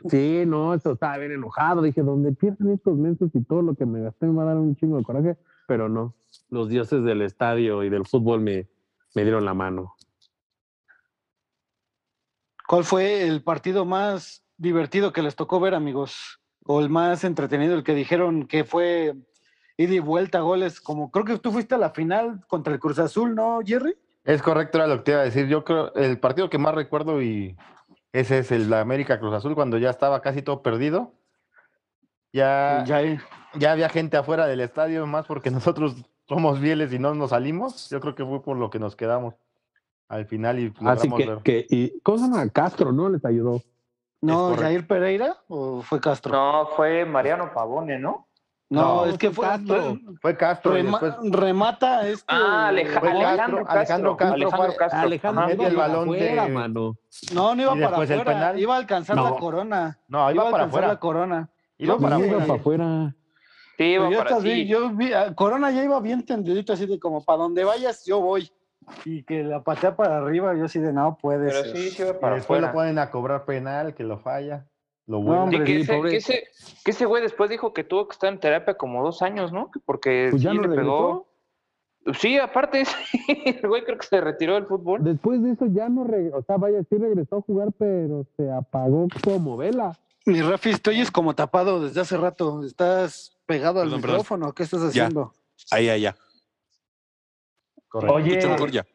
[0.09, 1.83] Sí, no, eso estaba bien enojado.
[1.83, 4.57] Dije, donde pierden estos meses y todo lo que me gasté me va a dar
[4.57, 5.37] un chingo de coraje,
[5.67, 6.15] pero no.
[6.49, 8.69] Los dioses del estadio y del fútbol me,
[9.15, 9.95] me dieron la mano.
[12.67, 16.41] ¿Cuál fue el partido más divertido que les tocó ver, amigos?
[16.67, 19.15] o el más entretenido, el que dijeron que fue
[19.77, 22.99] ida y vuelta goles, como creo que tú fuiste a la final contra el Cruz
[22.99, 23.97] Azul, ¿no, Jerry?
[24.25, 25.49] Es correcto, era lo que te iba a decir.
[25.49, 27.57] Yo creo el partido que más recuerdo y
[28.13, 31.13] ese es el de América Cruz Azul cuando ya estaba casi todo perdido.
[32.33, 33.03] Ya, Ya,
[33.55, 35.97] ya había gente afuera del estadio, más porque nosotros
[36.29, 37.91] somos fieles y no nos salimos.
[37.91, 39.35] Yo creo que fue por lo que nos quedamos
[40.09, 41.39] al final y Así que, ver.
[41.39, 42.49] que y, ¿cómo se llama?
[42.51, 43.09] Castro, ¿no?
[43.09, 43.63] Les ayudó.
[44.21, 44.55] ¿No.
[44.57, 46.33] Jair Pereira o fue Castro?
[46.33, 48.27] No, fue Mariano Pavone, ¿no?
[48.73, 49.99] No, No, es que fue Castro.
[50.23, 52.25] Fue Castro y rema- después remata este.
[52.29, 53.79] Ah, Aleja- Fue Castro, Alejandro Castro.
[53.81, 55.01] Alejandro Castro Alejandro fue- Castro.
[55.01, 56.95] Alejandro mete el balón afuera, de- mano.
[57.35, 58.59] No, no iba Y para afuera, penal.
[58.61, 59.25] iba a alcanzar No.
[59.25, 59.99] la corona.
[60.07, 60.89] no, iba iba a para alcanzar afuera.
[60.89, 61.51] la corona.
[61.79, 62.47] Iba para vi, Sí, iba afuera.
[62.47, 63.17] para afuera.
[63.77, 64.67] Sí, iba yo para también, sí.
[64.69, 68.21] yo vi, a Corona ya iba bien tendidito, así de como para donde vayas, yo
[68.21, 68.53] voy.
[69.05, 71.77] Y que la patea para arriba, yo así de no puede Pero ser.
[71.77, 74.67] sí, sí iba Y para después lo ponen a cobrar penal, que lo falla.
[75.11, 76.11] Lo No, hombre, Sí, que, sí, ese, pobre.
[76.11, 76.45] que, ese,
[76.85, 79.69] que ese güey después dijo que tuvo que estar en terapia como dos años, ¿no?
[79.85, 81.27] Porque Pues ya sí no le pegó.
[82.19, 85.03] Sí, aparte, sí, el güey creo que se retiró del fútbol.
[85.03, 88.51] Después de eso ya no regresó, o sea, vaya, sí regresó a jugar, pero se
[88.53, 89.99] apagó como vela.
[90.27, 92.63] Mi Rafi, estoy es como tapado desde hace rato.
[92.65, 94.17] ¿Estás pegado al Perdón, perdón.
[94.17, 94.53] micrófono?
[94.53, 95.07] ¿Qué estás Ya.
[95.07, 95.33] haciendo?
[95.73, 96.17] Ahí, ahí, ya.
[97.89, 98.15] Correcto.
[98.15, 98.87] Oye, mejor ya.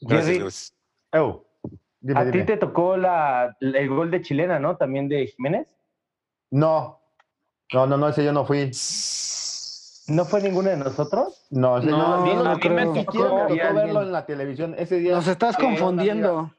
[0.00, 0.74] Gracias, Jerry, gracias.
[1.12, 1.44] Ew,
[2.02, 4.76] dime, a ti te tocó la, el gol de chilena, ¿no?
[4.76, 5.74] También de Jiménez.
[6.50, 7.00] No.
[7.72, 8.70] No, no, no, ese yo no fui.
[10.08, 11.46] ¿No fue ninguno de nosotros?
[11.50, 12.94] No, ese No, yo a mí- yo no ni creo.
[12.94, 13.74] siquiera me tocó alguien.
[13.74, 14.74] verlo en la televisión.
[14.76, 16.52] Ese día Nos estás Sí, confundiendo.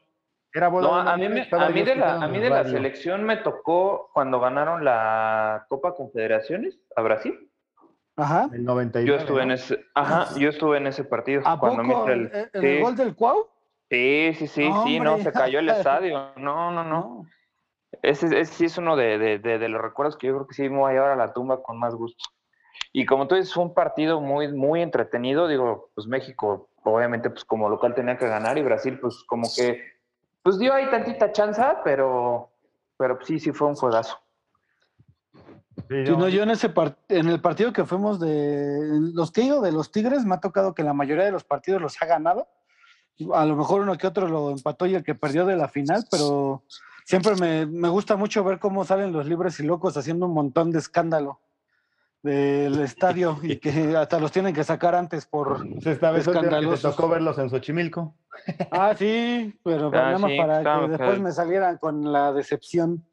[0.52, 2.64] era No, a mí, me- a mí de la, a en mí el de la
[2.64, 7.50] selección me tocó cuando ganaron la Copa Confederaciones a Brasil.
[8.16, 8.48] Ajá.
[8.52, 9.08] El 99.
[9.08, 9.54] Yo estuve en ¿no?
[9.54, 11.42] ese, ajá, yo estuve en ese partido.
[11.44, 12.08] ¿A cuando poco?
[12.10, 13.48] ¿En el, en sí, el gol del Cuau?
[13.94, 16.32] Sí, sí, sí, No, sí, no, se cayó el estadio.
[16.36, 16.84] No, no, no.
[16.84, 17.26] No.
[18.02, 20.54] Ese, ese sí es uno de, de- de- de los recuerdos que yo creo que
[20.54, 22.24] sí me voy a llevar a la tumba con más gusto.
[22.92, 25.46] Y como tú dices, fue un partido muy, muy entretenido.
[25.46, 29.80] Digo, pues México, obviamente, pues como local tenía que ganar y Brasil, pues como que,
[30.42, 32.50] pues dio ahí tantita chanza, pero,
[32.96, 34.18] pero sí, sí fue un juegazo.
[35.88, 38.78] Sí, no, yo en ese part- en el partido que fuimos de
[39.12, 41.80] los que ido de los Tigres, me ha tocado que la mayoría de los partidos
[41.80, 42.48] los ha ganado.
[43.32, 46.04] A lo mejor uno que otro lo empató y el que perdió de la final,
[46.10, 46.62] pero
[47.04, 50.70] siempre me, me gusta mucho ver cómo salen los libres y locos haciendo un montón
[50.72, 51.40] de escándalo
[52.22, 56.80] del estadio y que hasta los tienen que sacar antes por Pues que te escandalosos.
[56.96, 58.14] tocó verlos en Xochimilco.
[58.70, 61.22] ah sí pero Ah, sí, para claro, que después claro.
[61.22, 63.04] me salieran con la decepción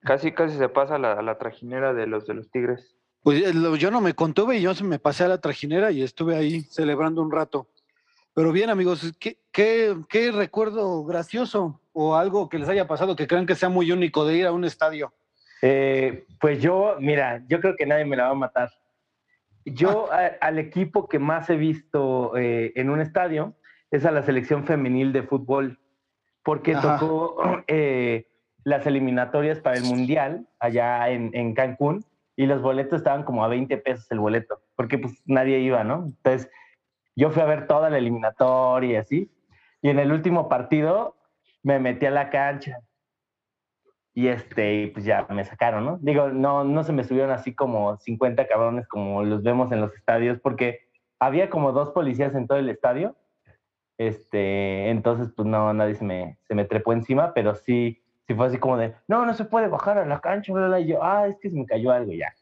[0.00, 2.94] Casi, casi se pasa la, la trajinera de los de los Tigres.
[3.24, 5.90] Pues eh, lo- yo no me contuve y yo se me pasé a la trajinera
[5.90, 7.66] y estuve ahí celebrando un rato.
[8.32, 13.26] Pero bien, amigos, ¿qué, qué, qué recuerdo gracioso o algo que les haya pasado que
[13.26, 15.12] crean que sea muy único de ir a un estadio?
[15.62, 18.70] Eh, pues yo, mira, yo creo que nadie me la va a matar.
[19.64, 23.54] Yo a- al equipo que más he visto eh, en un estadio
[23.90, 25.80] es a la selección femenil de fútbol,
[26.44, 26.96] porque Ajá.
[27.00, 28.28] tocó eh,
[28.62, 32.04] las eliminatorias para el Mundial allá en, en Cancún
[32.36, 36.04] y los boletos estaban como a 20 pesos el boleto, porque pues nadie iba, ¿no?
[36.04, 36.48] Entonces
[37.16, 39.30] yo fui a ver toda la eliminatoria y así,
[39.82, 41.16] y en el último partido
[41.62, 42.78] me metí a la cancha
[44.18, 45.98] y este, pues ya me sacaron, ¿no?
[46.00, 49.94] Digo, no, no se me subieron así como 50 cabrones como los vemos en los
[49.94, 50.80] estadios, porque
[51.20, 53.14] había como dos policías en todo el estadio.
[53.96, 58.48] Este, entonces, pues no, nadie se me, se me trepó encima, pero sí, sí fue
[58.48, 61.00] así como de, no, no se puede bajar a la cancha, bla, bla", y yo,
[61.00, 62.32] ah, es que se me cayó algo ya.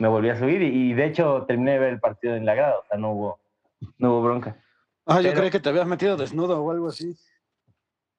[0.00, 2.56] Me volví a subir y, y de hecho terminé de ver el partido en la
[2.56, 3.38] grada, o sea, no hubo,
[3.98, 4.56] no hubo bronca.
[5.10, 7.16] Ah, yo creí que te habías metido desnudo o algo así.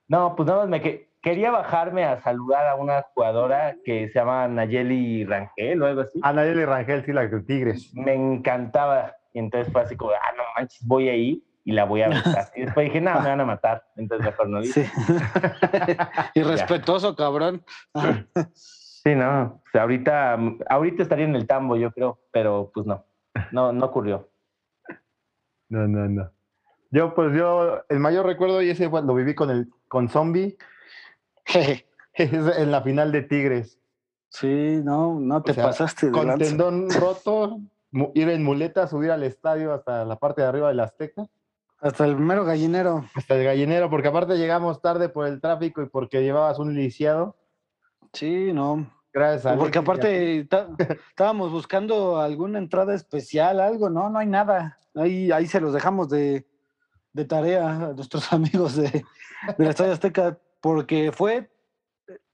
[0.07, 4.19] No, pues nada más me que, quería bajarme a saludar a una jugadora que se
[4.19, 6.19] llama Nayeli Rangel o algo así.
[6.21, 7.93] A Nayeli Rangel, sí, la de Tigres.
[7.93, 9.15] me encantaba.
[9.33, 12.51] Y entonces fue así como, ah, no manches, voy ahí y la voy a besar.
[12.55, 13.85] Y después dije, no, me van a matar.
[13.95, 14.85] Entonces mejor no dije.
[14.85, 14.91] Sí.
[16.35, 17.63] Irrespetuoso, cabrón.
[18.53, 19.43] Sí, no.
[19.43, 20.37] O sea, ahorita,
[20.69, 23.05] ahorita estaría en el tambo, yo creo, pero pues no.
[23.51, 24.29] No, no ocurrió.
[25.69, 26.31] No, no, no.
[26.91, 30.57] Yo, pues yo, el mayor recuerdo, y ese lo viví con el con Zombie,
[32.13, 33.79] en la final de Tigres.
[34.29, 36.45] Sí, no, no te sea, pasaste Con lanza.
[36.45, 37.59] tendón roto,
[38.13, 41.27] ir en muleta, subir al estadio hasta la parte de arriba del Azteca,
[41.79, 43.05] Hasta el mero gallinero.
[43.15, 47.37] hasta el gallinero, porque aparte llegamos tarde por el tráfico y porque llevabas un lisiado.
[48.13, 48.89] Sí, no.
[49.13, 50.39] Gracias a Porque aparte
[51.09, 54.77] estábamos buscando alguna entrada especial, algo, no, no hay nada.
[54.95, 56.45] Ahí, ahí se los dejamos de,
[57.13, 61.49] de tarea a nuestros amigos de, de la Estadio Azteca, porque fue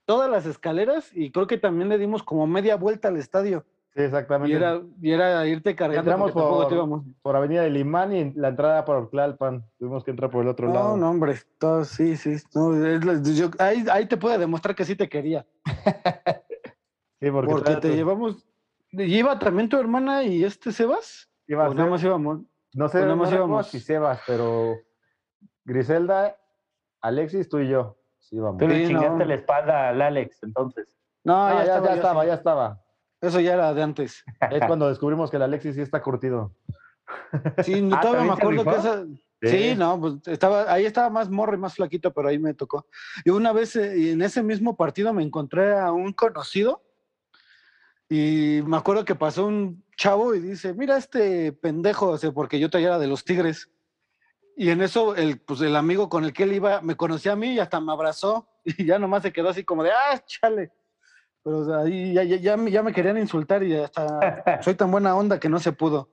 [0.04, 3.64] todas las escaleras y creo que también le dimos como media vuelta al estadio.
[3.94, 4.52] Sí, exactamente.
[4.52, 6.00] Y era, y era irte cargando.
[6.12, 7.04] Entramos por- te.
[7.20, 9.64] Por Avenida de Limán y la entrada por Tlalpan.
[9.78, 10.90] Tuvimos que entrar por el otro lado.
[10.90, 11.34] No, no, hombre.
[11.58, 12.36] todo- sí, sí.
[12.54, 15.44] no, es yo- ahí, ahí te puede demostrar que sí te quería.
[17.20, 18.46] Sí, porque, te tu- llevamos.
[18.92, 21.28] ¿Y ¿Iba también tu hermana y este Sebas?
[21.48, 22.40] iba a ¿O nada ser- más íbamos?
[22.78, 23.66] No sé, nada no íbamos?
[23.66, 24.76] si Sebas, pero
[25.64, 26.36] Griselda,
[27.00, 27.98] Alexis, tú y yo.
[28.20, 28.58] Sí, vamos.
[28.60, 29.24] Tú le Sí, chingaste no.
[29.24, 30.96] la espalda al Alex, entonces.
[31.24, 32.26] No, ya, ya, estaba, ya estaba, sí.
[32.28, 32.84] ya estaba.
[33.20, 34.24] Eso ya era de antes.
[34.50, 36.54] Es cuando descubrimos que el Alexis sí está curtido.
[37.64, 39.06] Sí, Ah, todavía me ¿también se acuerdo que esa.
[39.42, 42.86] Sí, no, pues estaba, ahí estaba más morro y más flaquito, pero ahí me tocó.
[43.24, 46.82] Y una vez eh, en ese mismo partido me encontré a un conocido
[48.08, 52.58] y me acuerdo que pasó un chavo y dice, mira este pendejo, o sea, porque
[52.58, 53.68] yo todavía era de los Tigres.
[54.56, 57.36] Y en eso, el, pues el amigo con el que él iba me conocía a
[57.36, 60.72] mí y hasta me abrazó y ya nomás se quedó así como de, ah, chale.
[61.44, 64.00] Pero o sea, ahí ya, ya, ya me- ya me querían insultar y hasta
[64.62, 66.08] soy tan buena onda que no se pudo.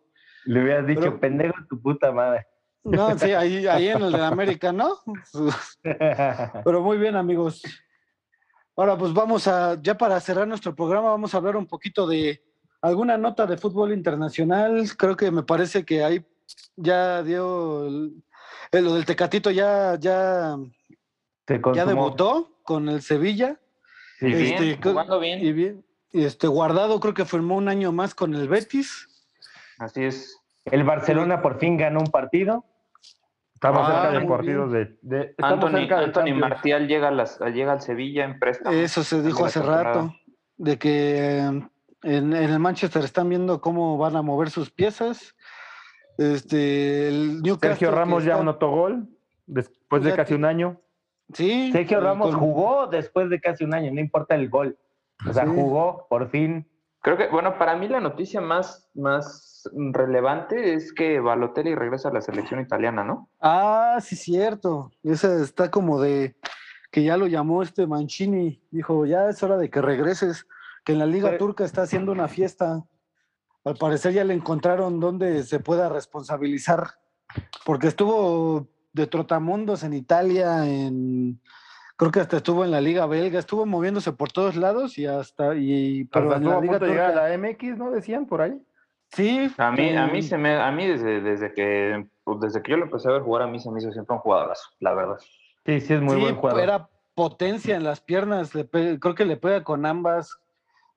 [0.45, 2.45] Le hubieras dicho, Pero- pendejo tu puta madre.
[2.83, 4.97] No, sí, ahí, ahí en el de América, ¿no?
[6.63, 7.63] Pero muy bien, amigos.
[8.75, 12.43] Ahora, pues vamos a, ya para cerrar nuestro programa, vamos a hablar un poquito de
[12.82, 14.84] alguna nota de fútbol internacional.
[14.97, 16.26] Creo que me parece que ahí
[16.76, 18.23] ya dio el,
[18.71, 20.55] el- lo del Tecatito ya, ya,
[21.73, 23.57] ya debutó con el Sevilla.
[24.21, 25.43] Y bien, Este, jugando bien.
[25.45, 29.07] Y bien, y este Guardado creo que firmó un año más con el Betis.
[29.78, 30.38] Así es.
[30.63, 32.63] El Barcelona por fin ganó un partido.
[33.53, 36.34] Estamos Ah, cerca de partidos de, de- estamos Anthony, cerca de Anthony.
[36.34, 38.76] Martial llega, a las, llega al Sevilla en préstamo.
[38.76, 40.13] Eso se dijo hace rato,
[40.57, 41.67] de que eh,
[42.05, 45.35] en, en el Manchester están viendo cómo van a mover sus piezas.
[46.17, 49.09] Este, el Newcastle Sergio Ramos ya anotó gol
[49.45, 50.81] después de casi un año.
[51.33, 51.71] Sí.
[51.71, 54.77] Sergio y Ramos con- jugó después de casi un año, no importa el gol.
[55.27, 55.51] O sea, Sí.
[55.53, 56.69] jugó por fin.
[57.01, 62.13] Creo que, bueno, para mí la noticia más, más relevante es que Balotelli regresa a
[62.13, 63.29] la selección italiana, ¿no?
[63.41, 64.91] Ah, sí, cierto.
[65.03, 66.35] Esa está como de
[66.91, 68.61] que ya lo llamó este Mancini.
[68.71, 70.47] Dijo, ya es hora de que regreses,
[70.86, 72.83] que en la Liga Pero- Turca está haciendo una fiesta.
[73.65, 76.91] Al parecer ya le encontraron donde se pueda responsabilizar,
[77.65, 81.41] porque estuvo de trotamundos en Italia, en
[81.97, 85.55] creo que hasta estuvo en la Liga Belga, estuvo moviéndose por todos lados y hasta
[85.55, 87.89] y pero Hasta en la a Liga Turca a la MX, ¿no?
[87.89, 88.61] Decían por ahí.
[89.11, 89.51] sí.
[89.57, 92.71] A mí, a mí eh, se me, a mí desde, desde que, pues, desde que
[92.71, 94.93] yo lo empecé a ver jugar, a mí se me hizo siempre un jugadorazo, la
[94.93, 95.17] verdad.
[95.65, 96.61] Sí, sí, es muy sí, buen jugador.
[96.61, 100.38] era potencia en las piernas, le pe- creo que le pega con ambas.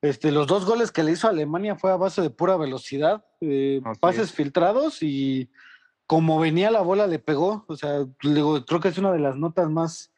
[0.01, 3.25] Este, los dos goles que le hizo a Alemania fue a base de pura velocidad,
[3.41, 4.33] eh, pases es.
[4.33, 5.51] filtrados y
[6.07, 7.65] como venía la bola le pegó.
[7.69, 10.13] O sea, digo, creo que es una de las notas más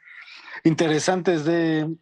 [0.64, 1.96] interesantes de,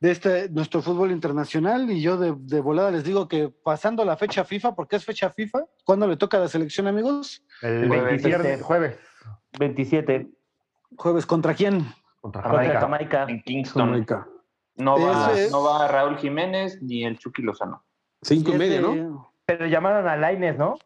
[0.00, 1.90] de este nuestro fútbol internacional.
[1.90, 5.30] Y yo de, de volada les digo que pasando la fecha FIFA, porque es fecha
[5.30, 7.44] FIFA, ¿cuándo le toca a la selección, amigos?
[7.60, 8.22] El Jueves.
[8.22, 8.98] 27 jueves.
[9.58, 10.30] 27
[10.96, 11.86] Jueves, ¿contra quién?
[12.20, 12.80] Contra contra Jamaica.
[12.80, 13.26] Jamaica.
[13.28, 13.86] En Kingston.
[13.86, 14.28] Jamaica.
[14.80, 17.84] No va, es- no va Raúl Jiménez ni el Chucky Lozano.
[18.22, 19.32] Cinco y media, ¿no?
[19.46, 20.76] Pero llamaron a Laines, ¿no?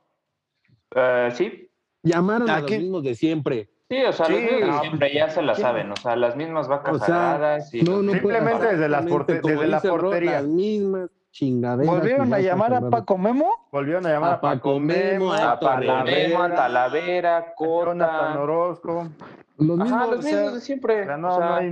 [0.94, 1.70] Eh, sí,
[2.02, 3.70] Llamaron a los Aquí- mismos de siempre.
[3.88, 6.16] sí, o sea, los Sí, mismos de no, siempre ya se la saben, o sea,
[6.16, 9.66] las mismas vacas O sea, sagradas y No, no Simplemente puede- desde las porte- desde
[9.66, 10.30] la portería.
[10.32, 11.86] Las mismas chingaderas.
[11.94, 13.68] ¿Volvieron a llamar a Paco Memo?
[13.72, 18.40] Volvieron a llamar a, A Paco Memo, a a Talavera, a Talavera, Jonathan Cota.
[18.40, 19.08] Orozco.
[19.56, 21.02] Los Ajá, mismos, los o sea, mismos de siempre.
[21.02, 21.70] O sea, o no, sea, no, hay,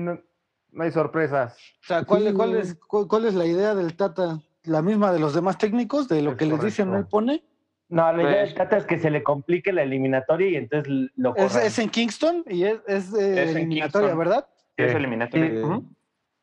[0.73, 1.57] no, hay sorpresas.
[1.83, 4.41] O sea, ¿cuál, Sí, cuál es, cuál, cuál es la idea del Tata?
[4.65, 6.09] ¿La misma de los demás técnicos?
[6.09, 7.07] ¿De lo Es que les dicen correcto.
[7.07, 7.45] él pone?
[7.89, 11.11] No, la idea Pues- del Tata es que se le complique la eliminatoria y entonces
[11.17, 11.67] lo Es, corran.
[11.67, 14.19] es en Kingston y es, es, eh, Es en eliminatoria, Kingston.
[14.19, 14.47] ¿verdad?
[14.77, 14.97] es Sí.
[14.97, 15.51] eliminatoria.
[15.51, 15.57] Sí.
[15.59, 15.85] Ujú.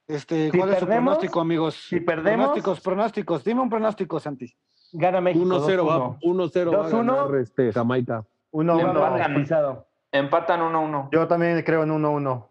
[0.08, 1.76] Este, Si ¿Cuál es su perdemos- pronóstico, amigos?
[1.88, 3.44] si perdemos- Pronósticos, pronósticos.
[3.44, 4.54] Dime un pronóstico, Santi.
[4.92, 6.18] Gana México 1-0 va, 2-1.
[6.22, 7.16] 1-0 va a 2-1.
[7.16, 8.26] ganar este, Jamaica.
[8.52, 8.94] Uno, Le uno.
[9.06, 9.36] empatan.
[9.36, 9.88] Pisado.
[10.12, 11.10] Empatan 1-1.
[11.12, 12.50] Yo también creo en 1-1.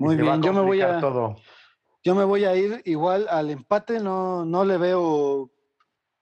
[0.00, 1.36] Muy bien, yo me voy a Todo.
[2.02, 5.50] yo me voy a ir igual al empate, no, no le veo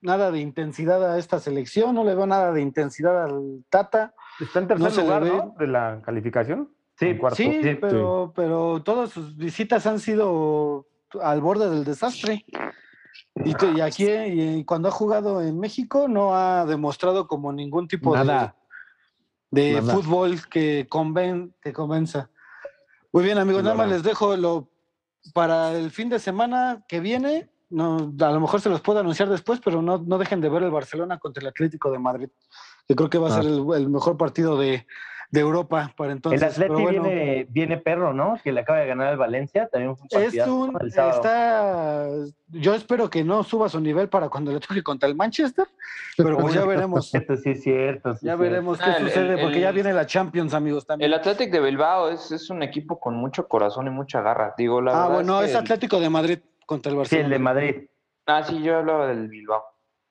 [0.01, 4.13] nada de intensidad a esta selección, no le veo nada de intensidad al Tata.
[4.39, 5.53] Está en tercer No lugar.
[5.57, 6.73] De la calificación.
[6.97, 7.37] Sí, cuarto.
[7.37, 10.85] Sí, sí, pero, pero todas sus visitas han sido
[11.21, 12.45] al borde del desastre.
[13.45, 18.25] Y, aquí, y cuando ha jugado en México, no ha demostrado como ningún tipo de-
[18.25, 18.55] Nada.
[19.51, 19.93] de, Nada.
[19.93, 22.29] fútbol que, conven, que convenza.
[23.11, 24.69] Muy bien, amigos, nada más les dejo lo
[25.33, 27.49] para el fin de semana que viene.
[27.69, 30.63] No, a lo mejor se los puedo anunciar después, pero no, no dejen de ver
[30.63, 32.29] el Barcelona contra el Atlético de Madrid,
[32.87, 33.41] que creo que va a Ah.
[33.43, 34.87] ser el, el mejor partido de,
[35.31, 36.41] de Europa para entonces.
[36.41, 38.39] el Atleti pero bueno, viene, viene perro, ¿no?
[38.43, 39.67] Que le acaba de ganar al Valencia.
[39.71, 40.79] También fue un es un, ¿no?
[40.79, 41.15] el sábado.
[41.15, 42.09] está,
[42.47, 45.67] yo espero que no suba su nivel para cuando le toque contra el Manchester,
[46.17, 48.15] pero pues ya veremos, Esto sí es cierto.
[48.15, 51.11] sí ya veremos qué Ah, sucede, el- porque ya viene la Champions, amigos, también.
[51.11, 54.55] El Athletic de Bilbao es, es un equipo con mucho corazón y mucha garra.
[54.57, 57.25] Digo, la ah, verdad bueno, que es el- Atlético de Madrid contra el Sí, Barcelona.
[57.25, 57.75] el de Madrid.
[58.25, 59.63] Ah, sí, yo hablaba del Bilbao.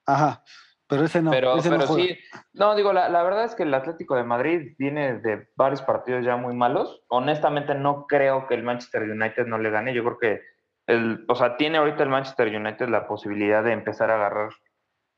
[0.06, 0.42] Ajá,
[0.88, 2.18] pero ese no, pero ese no pero sí,
[2.54, 6.24] no, digo, la, la verdad es que el Atlético de Madrid viene de varios partidos
[6.24, 7.02] ya muy malos.
[7.08, 9.94] Honestamente, no creo que el Manchester United no le gane.
[9.94, 10.42] Yo creo que,
[10.86, 14.50] el, o sea, tiene ahorita el Manchester United la posibilidad de empezar a agarrar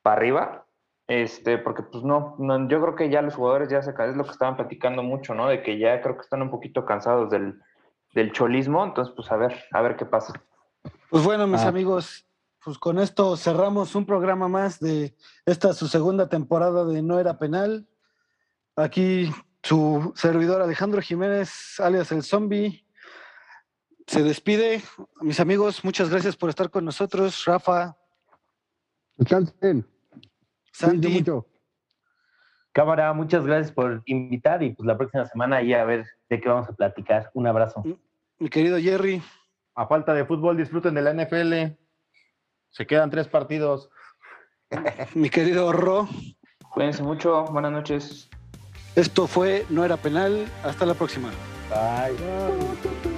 [0.02, 0.66] para arriba.
[1.06, 4.24] Este, porque pues no, no, yo creo que ya los jugadores ya se es lo
[4.24, 5.48] que estaban platicando mucho, ¿no?
[5.48, 7.60] De que ya creo que están un poquito cansados del,
[8.14, 8.84] del cholismo.
[8.84, 10.34] Entonces, pues a ver, a ver qué pasa.
[11.10, 11.68] Pues bueno, mis Ah.
[11.68, 12.26] amigos,
[12.64, 17.38] pues con esto cerramos un programa más de esta su segunda temporada de No Era
[17.38, 17.88] Penal.
[18.76, 19.30] Aquí
[19.62, 22.84] su servidor Alejandro Jiménez, alias el Zombie,
[24.06, 24.82] se despide.
[25.20, 27.44] Mis amigos, muchas gracias por estar con nosotros.
[27.44, 27.96] Rafa,
[29.20, 29.86] Descansen.
[30.72, 31.46] Santi, mucho.
[32.72, 36.48] Cámara, muchas gracias por invitar y pues la próxima semana ya a ver de qué
[36.48, 37.30] vamos a platicar.
[37.34, 37.82] Un abrazo.
[38.38, 39.22] mi querido Jerry,
[39.74, 41.76] A falta de fútbol, disfruten de la NFL.
[42.70, 43.90] Se quedan tres partidos.
[45.14, 46.08] mi querido Ro.
[46.72, 48.28] Cuídense mucho, buenas noches.
[48.96, 50.46] Esto fue No Era Penal.
[50.64, 51.30] Hasta la próxima.
[51.68, 52.12] Bye.
[52.14, 53.09] Bye.